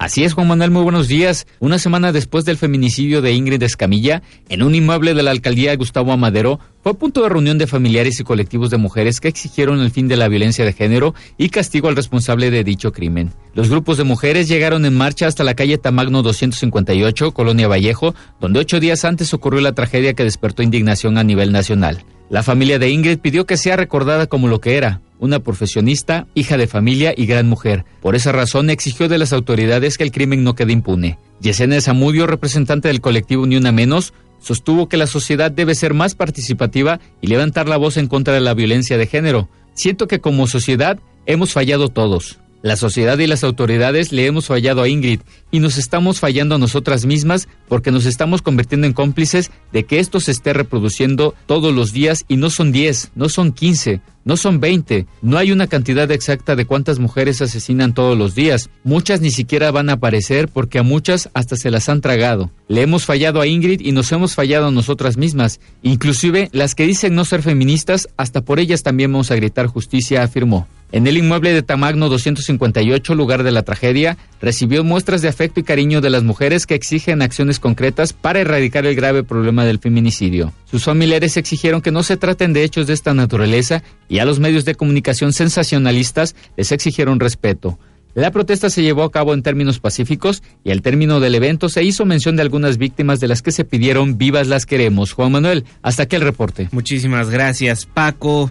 [0.00, 1.46] Así es, Juan Manuel, muy buenos días.
[1.58, 5.76] Una semana después del feminicidio de Ingrid Escamilla, en un inmueble de la alcaldía de
[5.76, 9.90] Gustavo Amadero, fue punto de reunión de familiares y colectivos de mujeres que exigieron el
[9.90, 13.34] fin de la violencia de género y castigo al responsable de dicho crimen.
[13.52, 18.60] Los grupos de mujeres llegaron en marcha hasta la calle Tamagno 258, Colonia Vallejo, donde
[18.60, 22.06] ocho días antes ocurrió la tragedia que despertó indignación a nivel nacional.
[22.30, 26.56] La familia de Ingrid pidió que sea recordada como lo que era, una profesionista, hija
[26.56, 27.84] de familia y gran mujer.
[28.00, 31.18] Por esa razón exigió de las autoridades que el crimen no quede impune.
[31.40, 36.14] Yesenia Zamudio, representante del colectivo Ni Una Menos, sostuvo que la sociedad debe ser más
[36.14, 39.48] participativa y levantar la voz en contra de la violencia de género.
[39.74, 42.38] Siento que como sociedad hemos fallado todos.
[42.62, 46.58] La sociedad y las autoridades le hemos fallado a Ingrid y nos estamos fallando a
[46.58, 51.74] nosotras mismas porque nos estamos convirtiendo en cómplices de que esto se esté reproduciendo todos
[51.74, 55.66] los días y no son 10, no son 15, no son 20, no hay una
[55.66, 58.70] cantidad exacta de cuántas mujeres asesinan todos los días.
[58.84, 62.50] Muchas ni siquiera van a aparecer porque a muchas hasta se las han tragado.
[62.68, 65.60] Le hemos fallado a Ingrid y nos hemos fallado a nosotras mismas.
[65.82, 70.22] Inclusive las que dicen no ser feministas, hasta por ellas también vamos a gritar justicia,
[70.22, 70.68] afirmó.
[70.92, 75.62] En el inmueble de Tamagno 258, lugar de la tragedia, recibió muestras de afecto y
[75.62, 80.52] cariño de las mujeres que exigen acciones concretas para erradicar el grave problema del feminicidio.
[80.70, 84.38] Sus familiares exigieron que no se traten de hechos de esta naturaleza y a los
[84.38, 87.78] medios de comunicación sensacionalistas les exigieron respeto.
[88.14, 91.84] La protesta se llevó a cabo en términos pacíficos y al término del evento se
[91.84, 95.12] hizo mención de algunas víctimas de las que se pidieron vivas las queremos.
[95.12, 96.68] Juan Manuel, hasta aquí el reporte.
[96.72, 98.50] Muchísimas gracias, Paco.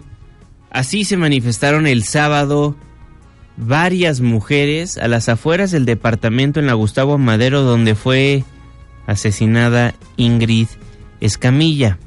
[0.70, 2.76] Así se manifestaron el sábado
[3.56, 8.44] varias mujeres a las afueras del departamento en la Gustavo Madero donde fue
[9.06, 10.68] asesinada Ingrid
[11.20, 11.98] Escamilla.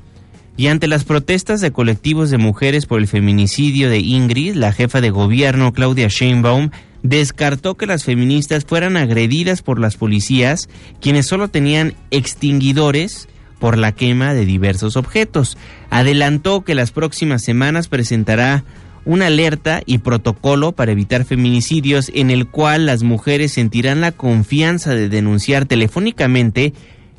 [0.55, 5.01] Y ante las protestas de colectivos de mujeres por el feminicidio de Ingrid, la jefa
[5.01, 6.69] de gobierno Claudia Sheinbaum
[7.01, 10.69] descartó que las feministas fueran agredidas por las policías,
[11.01, 13.27] quienes solo tenían extinguidores
[13.59, 15.57] por la quema de diversos objetos.
[15.89, 18.63] Adelantó que las próximas semanas presentará
[19.05, 24.93] una alerta y protocolo para evitar feminicidios en el cual las mujeres sentirán la confianza
[24.93, 26.73] de denunciar telefónicamente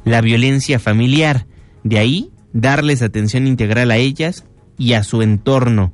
[0.04, 1.46] la violencia familiar.
[1.82, 4.46] De ahí darles atención integral a ellas
[4.78, 5.92] y a su entorno,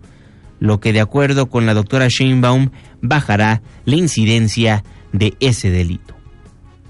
[0.60, 6.19] lo que de acuerdo con la doctora Sheinbaum bajará la incidencia de ese delito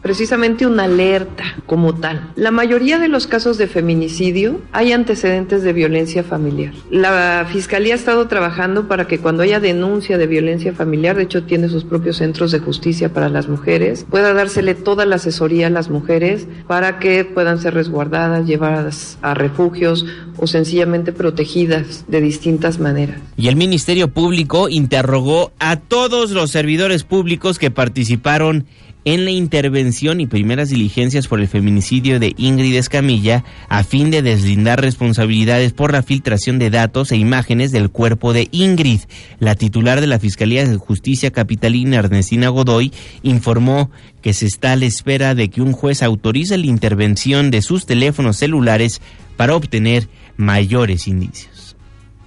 [0.03, 2.33] precisamente una alerta como tal.
[2.37, 6.73] La mayoría de los casos de feminicidio hay antecedentes de violencia familiar.
[6.91, 11.45] La Fiscalía ha estado trabajando para que cuando haya denuncia de violencia familiar, de hecho
[11.45, 15.71] tiene sus propios centros de justicia para las mujeres, pueda dársele toda la asesoría a
[15.71, 22.79] las mujeres para que puedan ser resguardadas, llevadas a refugios o sencillamente protegidas de distintas
[22.79, 23.21] maneras.
[23.37, 28.67] Y el Ministerio Público interrogó a todos los servidores públicos que participaron
[29.05, 34.23] en la intervención y primeras diligencias por el feminicidio de Ingrid Escamilla a fin de
[34.23, 39.01] deslindar responsabilidades por la filtración de datos e imágenes del cuerpo de Ingrid.
[39.39, 42.93] La titular de la Fiscalía de Justicia Capitalina, Ernestina Godoy,
[43.23, 43.91] informó
[44.23, 47.87] que se está a la espera de que un juez autorice la intervención de sus
[47.87, 49.01] teléfonos celulares
[49.37, 51.50] para obtener mayores indicios.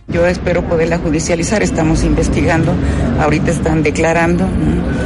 [0.08, 2.74] Yo espero poderla judicializar, estamos investigando,
[3.22, 4.46] ahorita están declarando.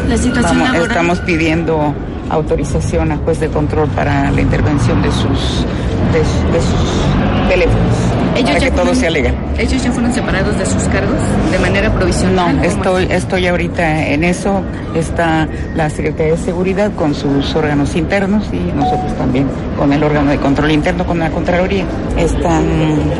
[0.09, 1.93] La situación estamos pidiendo
[2.29, 5.65] autorización a juez de control para la intervención de sus,
[6.11, 7.95] de, sus teléfonos.
[8.35, 9.35] Ellos para que todo sea legal.
[9.57, 11.21] ¿Ellos ya fueron separados de sus cargos
[11.51, 12.57] de manera provisional?
[12.57, 14.61] No, estoy, estoy ahorita en eso.
[14.95, 20.31] Está la Secretaría de Seguridad con sus órganos internos y nosotros también con el órgano
[20.31, 21.85] de control interno, con la Contraloría.
[22.17, 22.65] Están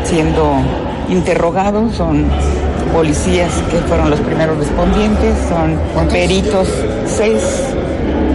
[0.04, 0.58] siendo
[1.10, 2.26] interrogados, son
[2.94, 6.68] policías que fueron los primeros respondientes, son peritos,
[7.06, 7.42] seis,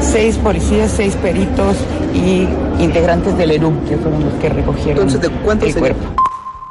[0.01, 1.77] seis policías, seis peritos
[2.15, 2.47] y
[2.83, 6.05] integrantes del ERUM que fueron los que recogieron Entonces, ¿de el cuerpo.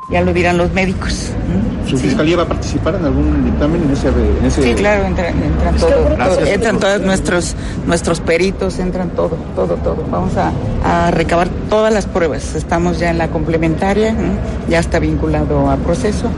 [0.10, 1.32] Ya lo dirán los médicos.
[1.88, 4.62] ¿Su fiscalía va a participar en algún dictamen en ese, en ese...
[4.62, 10.04] Sí, claro, entran, entran todo, entran todos nuestros nuestros peritos, entran todo, todo, todo.
[10.12, 10.52] Vamos a,
[10.84, 12.54] a recabar todas las pruebas.
[12.54, 14.14] Estamos ya en la complementaria,
[14.70, 16.30] ya está vinculado a proceso.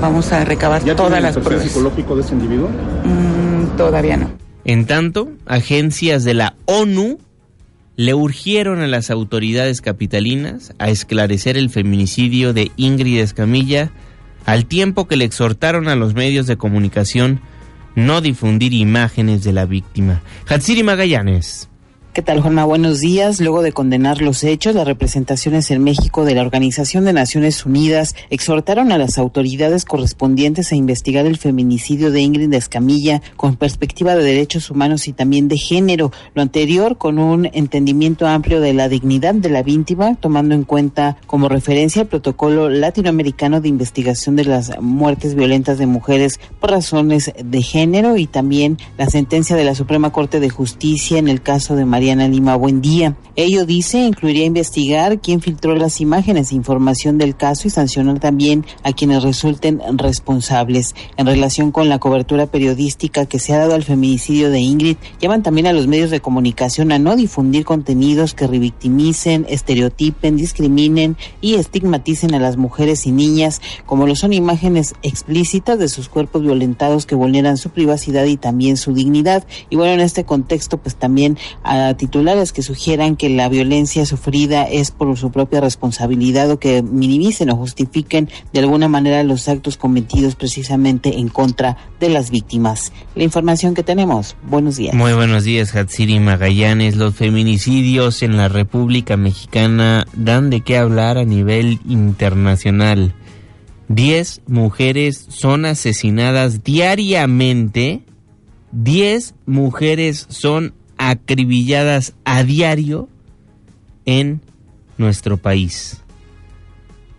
[0.00, 1.66] Vamos a recabar todas las pruebas.
[1.66, 2.68] psicológico de ese individuo?
[3.04, 4.30] Mm, todavía no.
[4.64, 7.18] En tanto, agencias de la ONU
[7.96, 13.90] le urgieron a las autoridades capitalinas a esclarecer el feminicidio de Ingrid Escamilla,
[14.44, 17.40] al tiempo que le exhortaron a los medios de comunicación
[17.96, 20.22] no difundir imágenes de la víctima.
[20.48, 21.68] Hatsiri Magallanes.
[22.16, 22.64] ¿Qué tal, Juanma?
[22.64, 23.42] Buenos días.
[23.42, 28.16] Luego de condenar los hechos, las representaciones en México de la Organización de Naciones Unidas
[28.30, 34.24] exhortaron a las autoridades correspondientes a investigar el feminicidio de Ingrid Escamilla con perspectiva de
[34.24, 36.10] derechos humanos y también de género.
[36.32, 41.18] Lo anterior con un entendimiento amplio de la dignidad de la víctima, tomando en cuenta
[41.26, 47.30] como referencia el protocolo latinoamericano de investigación de las muertes violentas de mujeres por razones
[47.44, 51.76] de género y también la sentencia de la Suprema Corte de Justicia en el caso
[51.76, 53.16] de María Diana Lima Buen Día.
[53.34, 58.64] Ello dice incluiría investigar quién filtró las imágenes e información del caso y sancionar también
[58.84, 60.94] a quienes resulten responsables.
[61.16, 65.42] En relación con la cobertura periodística que se ha dado al feminicidio de Ingrid, llaman
[65.42, 71.56] también a los medios de comunicación a no difundir contenidos que revictimicen, estereotipen, discriminen y
[71.56, 77.04] estigmaticen a las mujeres y niñas, como lo son imágenes explícitas de sus cuerpos violentados
[77.04, 79.44] que vulneran su privacidad y también su dignidad.
[79.70, 84.64] Y bueno, en este contexto, pues también a titulares que sugieran que la violencia sufrida
[84.64, 89.76] es por su propia responsabilidad o que minimicen o justifiquen de alguna manera los actos
[89.76, 92.92] cometidos precisamente en contra de las víctimas.
[93.14, 94.36] La información que tenemos.
[94.48, 94.94] Buenos días.
[94.94, 96.96] Muy buenos días, Hatsiri Magallanes.
[96.96, 103.14] Los feminicidios en la República Mexicana dan de qué hablar a nivel internacional.
[103.88, 108.02] Diez mujeres son asesinadas diariamente.
[108.72, 113.08] Diez mujeres son acribilladas a diario
[114.04, 114.40] en
[114.98, 116.02] nuestro país.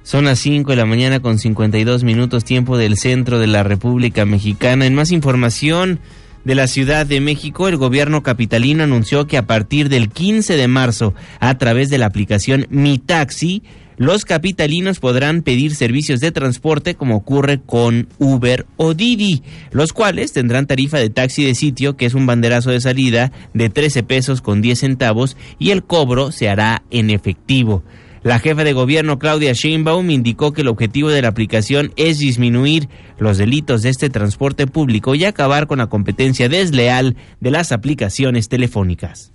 [0.04, 4.26] Son las 5 de la mañana con 52 minutos tiempo del centro de la República
[4.26, 4.86] Mexicana.
[4.86, 6.00] En más información
[6.46, 10.68] de la Ciudad de México, el gobierno capitalino anunció que a partir del 15 de
[10.70, 13.64] marzo, a través de la aplicación Mi Taxi,
[13.98, 19.42] los capitalinos podrán pedir servicios de transporte como ocurre con Uber o Didi,
[19.72, 23.70] los cuales tendrán tarifa de taxi de sitio, que es un banderazo de salida de
[23.70, 27.84] 13 pesos con 10 centavos y el cobro se hará en efectivo.
[28.22, 32.90] La jefa de gobierno Claudia Sheinbaum indicó que el objetivo de la aplicación es disminuir
[33.18, 38.50] los delitos de este transporte público y acabar con la competencia desleal de las aplicaciones
[38.50, 39.32] telefónicas.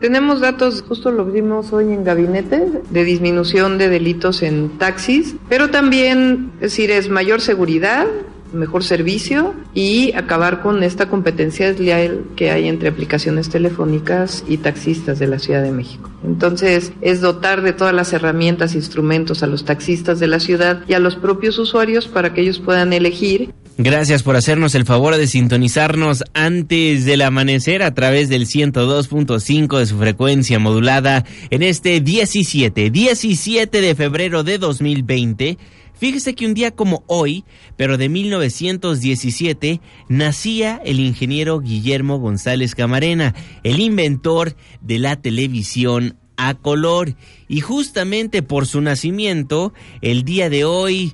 [0.00, 5.68] Tenemos datos, justo lo vimos hoy en gabinete, de disminución de delitos en taxis, pero
[5.68, 8.06] también, es decir, es mayor seguridad,
[8.52, 15.18] mejor servicio y acabar con esta competencia desleal que hay entre aplicaciones telefónicas y taxistas
[15.18, 16.10] de la Ciudad de México.
[16.24, 20.94] Entonces, es dotar de todas las herramientas instrumentos a los taxistas de la ciudad y
[20.94, 25.26] a los propios usuarios para que ellos puedan elegir Gracias por hacernos el favor de
[25.26, 32.90] sintonizarnos antes del amanecer a través del 102.5 de su frecuencia modulada en este 17,
[32.90, 35.56] 17 de febrero de 2020.
[36.00, 37.44] Fíjese que un día como hoy,
[37.76, 43.34] pero de 1917, nacía el ingeniero Guillermo González Camarena,
[43.64, 47.16] el inventor de la televisión a color.
[47.48, 51.12] Y justamente por su nacimiento, el día de hoy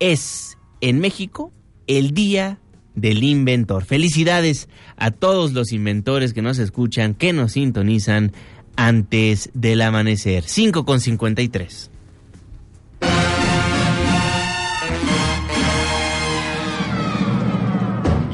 [0.00, 1.50] es en México
[1.86, 2.60] el Día
[2.94, 3.86] del Inventor.
[3.86, 4.68] Felicidades
[4.98, 8.32] a todos los inventores que nos escuchan, que nos sintonizan
[8.76, 10.44] antes del amanecer.
[10.44, 11.90] 5 con 53.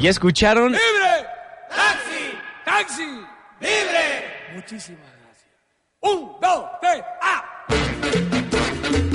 [0.05, 0.71] ¿Ya escucharon?
[0.71, 1.27] ¡Libre!
[1.67, 2.39] ¡Taxi!
[2.63, 3.25] ¡Taxi!
[3.59, 4.51] ¡Libre!
[4.53, 5.51] Muchísimas gracias.
[5.99, 7.44] Un, dos, tres, ¡ah!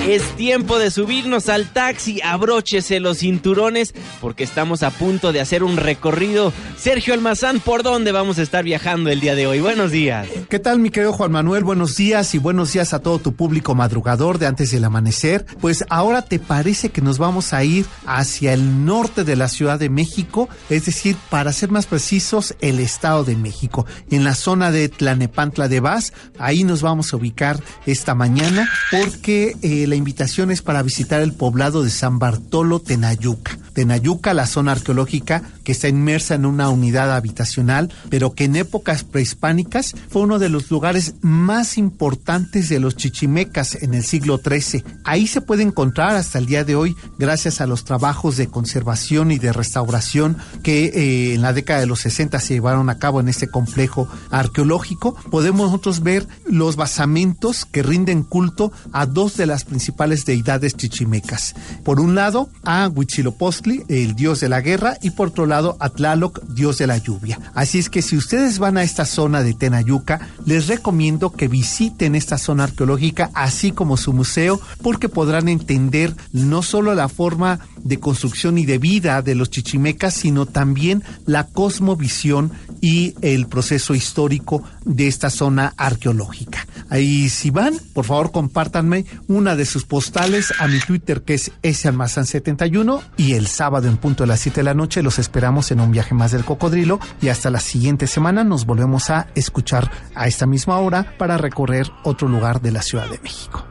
[0.07, 2.20] Es tiempo de subirnos al taxi.
[2.24, 6.55] Abróchese los cinturones porque estamos a punto de hacer un recorrido.
[6.78, 9.61] Sergio Almazán, ¿por dónde vamos a estar viajando el día de hoy?
[9.61, 10.26] Buenos días.
[10.48, 11.64] ¿Qué tal, mi querido Juan Manuel?
[11.64, 15.44] Buenos días y buenos días a todo tu público madrugador de antes del amanecer.
[15.61, 19.78] Pues ahora te parece que nos vamos a ir hacia el norte de la Ciudad
[19.78, 23.84] de México, es decir, para ser más precisos, el Estado de México.
[24.11, 29.55] En la zona de Tlanepantla de Vaz, ahí nos vamos a ubicar esta mañana porque
[29.61, 33.59] eh, la invitación es para visitar el poblado de San Bartolo Tenayuca.
[33.72, 39.04] Tenayuca, la zona arqueológica que está inmersa en una unidad habitacional, pero que en épocas
[39.04, 44.84] prehispánicas fue uno de los lugares más importantes de los chichimecas en el siglo XIII.
[45.04, 49.30] Ahí se puede encontrar hasta el día de hoy, gracias a los trabajos de conservación
[49.30, 53.20] y de restauración que eh, en la década de los 60 se llevaron a cabo
[53.20, 59.46] en este complejo arqueológico, podemos nosotros ver los basamentos que rinden culto a dos de
[59.46, 61.54] las principales deidades chichimecas.
[61.84, 65.90] Por un lado, a Huitzilopochtli, el dios de la guerra, y por otro lado, a
[65.90, 67.38] Tlaloc, dios de la lluvia.
[67.54, 72.14] Así es que si ustedes van a esta zona de Tenayuca, les recomiendo que visiten
[72.14, 77.98] esta zona arqueológica, así como su museo, porque podrán entender no solo la forma de
[77.98, 84.62] construcción y de vida de los chichimecas, sino también la cosmovisión y el proceso histórico
[84.84, 86.66] de esta zona arqueológica.
[86.91, 91.53] Ahí si van, por favor compártanme una de sus postales a mi Twitter que es
[91.62, 95.80] salmazán71 y el sábado en punto de las 7 de la noche los esperamos en
[95.80, 100.26] un viaje más del cocodrilo y hasta la siguiente semana nos volvemos a escuchar a
[100.26, 103.64] esta misma hora para recorrer otro lugar de la Ciudad de México.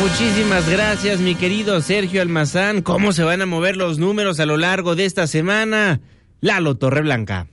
[0.00, 2.82] Muchísimas gracias, mi querido Sergio Almazán.
[2.82, 6.00] ¿Cómo se van a mover los números a lo largo de esta semana?
[6.40, 7.46] Lalo Torreblanca.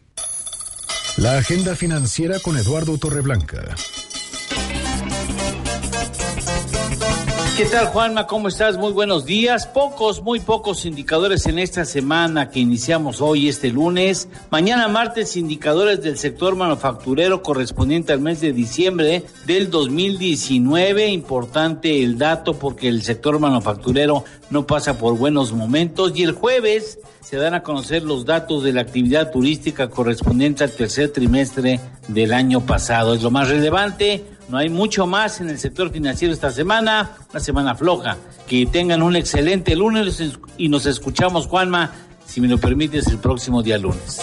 [1.18, 3.76] La agenda financiera con Eduardo Torreblanca.
[7.62, 8.26] ¿Qué tal, Juanma?
[8.26, 8.76] ¿Cómo estás?
[8.76, 9.68] Muy buenos días.
[9.68, 14.30] Pocos, muy pocos indicadores en esta semana que iniciamos hoy, este lunes.
[14.50, 21.10] Mañana martes, indicadores del sector manufacturero correspondiente al mes de diciembre del 2019.
[21.10, 26.14] Importante el dato porque el sector manufacturero no pasa por buenos momentos.
[26.16, 30.72] Y el jueves se dan a conocer los datos de la actividad turística correspondiente al
[30.72, 33.14] tercer trimestre del año pasado.
[33.14, 34.26] Es lo más relevante.
[34.50, 38.18] No hay mucho más en el sector financiero esta semana, una semana floja.
[38.48, 40.22] Que tengan un excelente lunes
[40.58, 41.92] y nos escuchamos, Juanma,
[42.26, 44.20] si me lo permites, el próximo día lunes.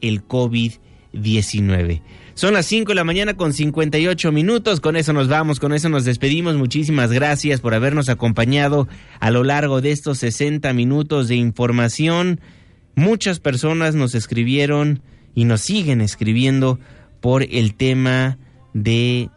[0.00, 2.02] el COVID-19.
[2.34, 4.80] Son las 5 de la mañana con 58 minutos.
[4.80, 6.56] Con eso nos vamos, con eso nos despedimos.
[6.56, 8.88] Muchísimas gracias por habernos acompañado
[9.20, 12.40] a lo largo de estos 60 minutos de información.
[12.94, 15.02] Muchas personas nos escribieron
[15.34, 16.80] y nos siguen escribiendo
[17.20, 18.38] por el tema
[18.72, 19.30] de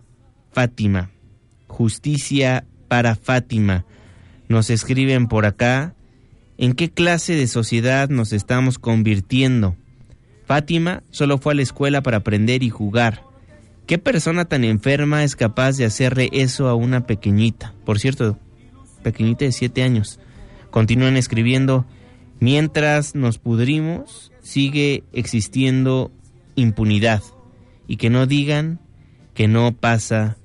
[0.51, 1.11] Fátima.
[1.67, 3.85] Justicia para Fátima.
[4.47, 5.93] Nos escriben por acá.
[6.57, 9.75] ¿En qué clase de sociedad nos estamos convirtiendo?
[10.45, 13.23] Fátima solo fue a la escuela para aprender y jugar.
[13.87, 17.73] ¿Qué persona tan enferma es capaz de hacerle eso a una pequeñita?
[17.85, 18.39] Por cierto,
[19.03, 20.19] pequeñita de siete años.
[20.71, 21.85] Continúan escribiendo,
[22.39, 26.11] mientras nos pudrimos, sigue existiendo
[26.55, 27.21] impunidad.
[27.87, 28.79] Y que no digan
[29.35, 30.37] que no pasa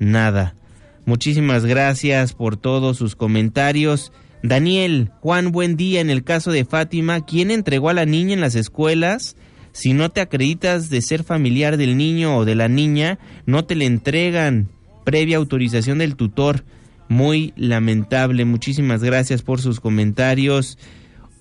[0.00, 0.56] nada.
[1.04, 4.12] Muchísimas gracias por todos sus comentarios.
[4.42, 6.00] Daniel, Juan, buen día.
[6.00, 9.36] En el caso de Fátima, ¿quién entregó a la niña en las escuelas?
[9.72, 13.76] Si no te acreditas de ser familiar del niño o de la niña, no te
[13.76, 14.68] le entregan
[15.04, 16.64] previa autorización del tutor.
[17.08, 18.44] Muy lamentable.
[18.44, 20.78] Muchísimas gracias por sus comentarios.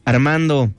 [0.04, 0.72] Armando,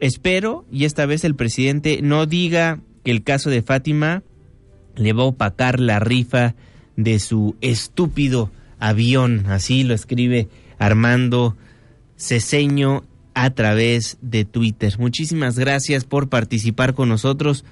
[0.00, 4.22] espero y esta vez el presidente no diga que el caso de Fátima
[4.96, 6.54] le va a opacar la rifa
[6.96, 9.46] de su estúpido avión.
[9.48, 11.56] Así lo escribe Armando
[12.16, 14.94] Ceseño a través de Twitter.
[14.98, 17.64] Muchísimas gracias por participar con nosotros.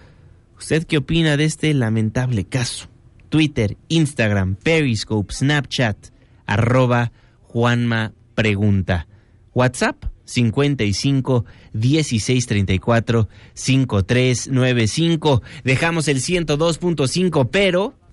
[0.59, 2.89] ¿Usted qué opina de este lamentable caso?
[3.29, 5.97] Twitter, Instagram, Periscope, Snapchat,
[6.47, 7.13] arroba
[7.43, 9.07] Juanma Pregunta.
[9.55, 15.43] WhatsApp 55 16 34 5395.
[15.65, 17.95] Dejamos el 102.5, pero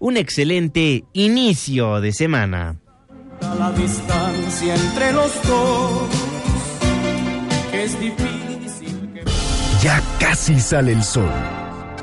[0.00, 2.80] un excelente inicio de semana.
[3.58, 6.08] La distancia entre los dos,
[7.70, 9.10] que es difícil.
[9.14, 9.24] Que...
[9.82, 11.30] Ya casi sale el sol.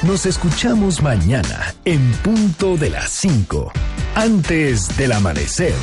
[0.04, 3.72] Nos escuchamos mañana en punto de las 5,
[4.16, 5.74] antes del amanecer.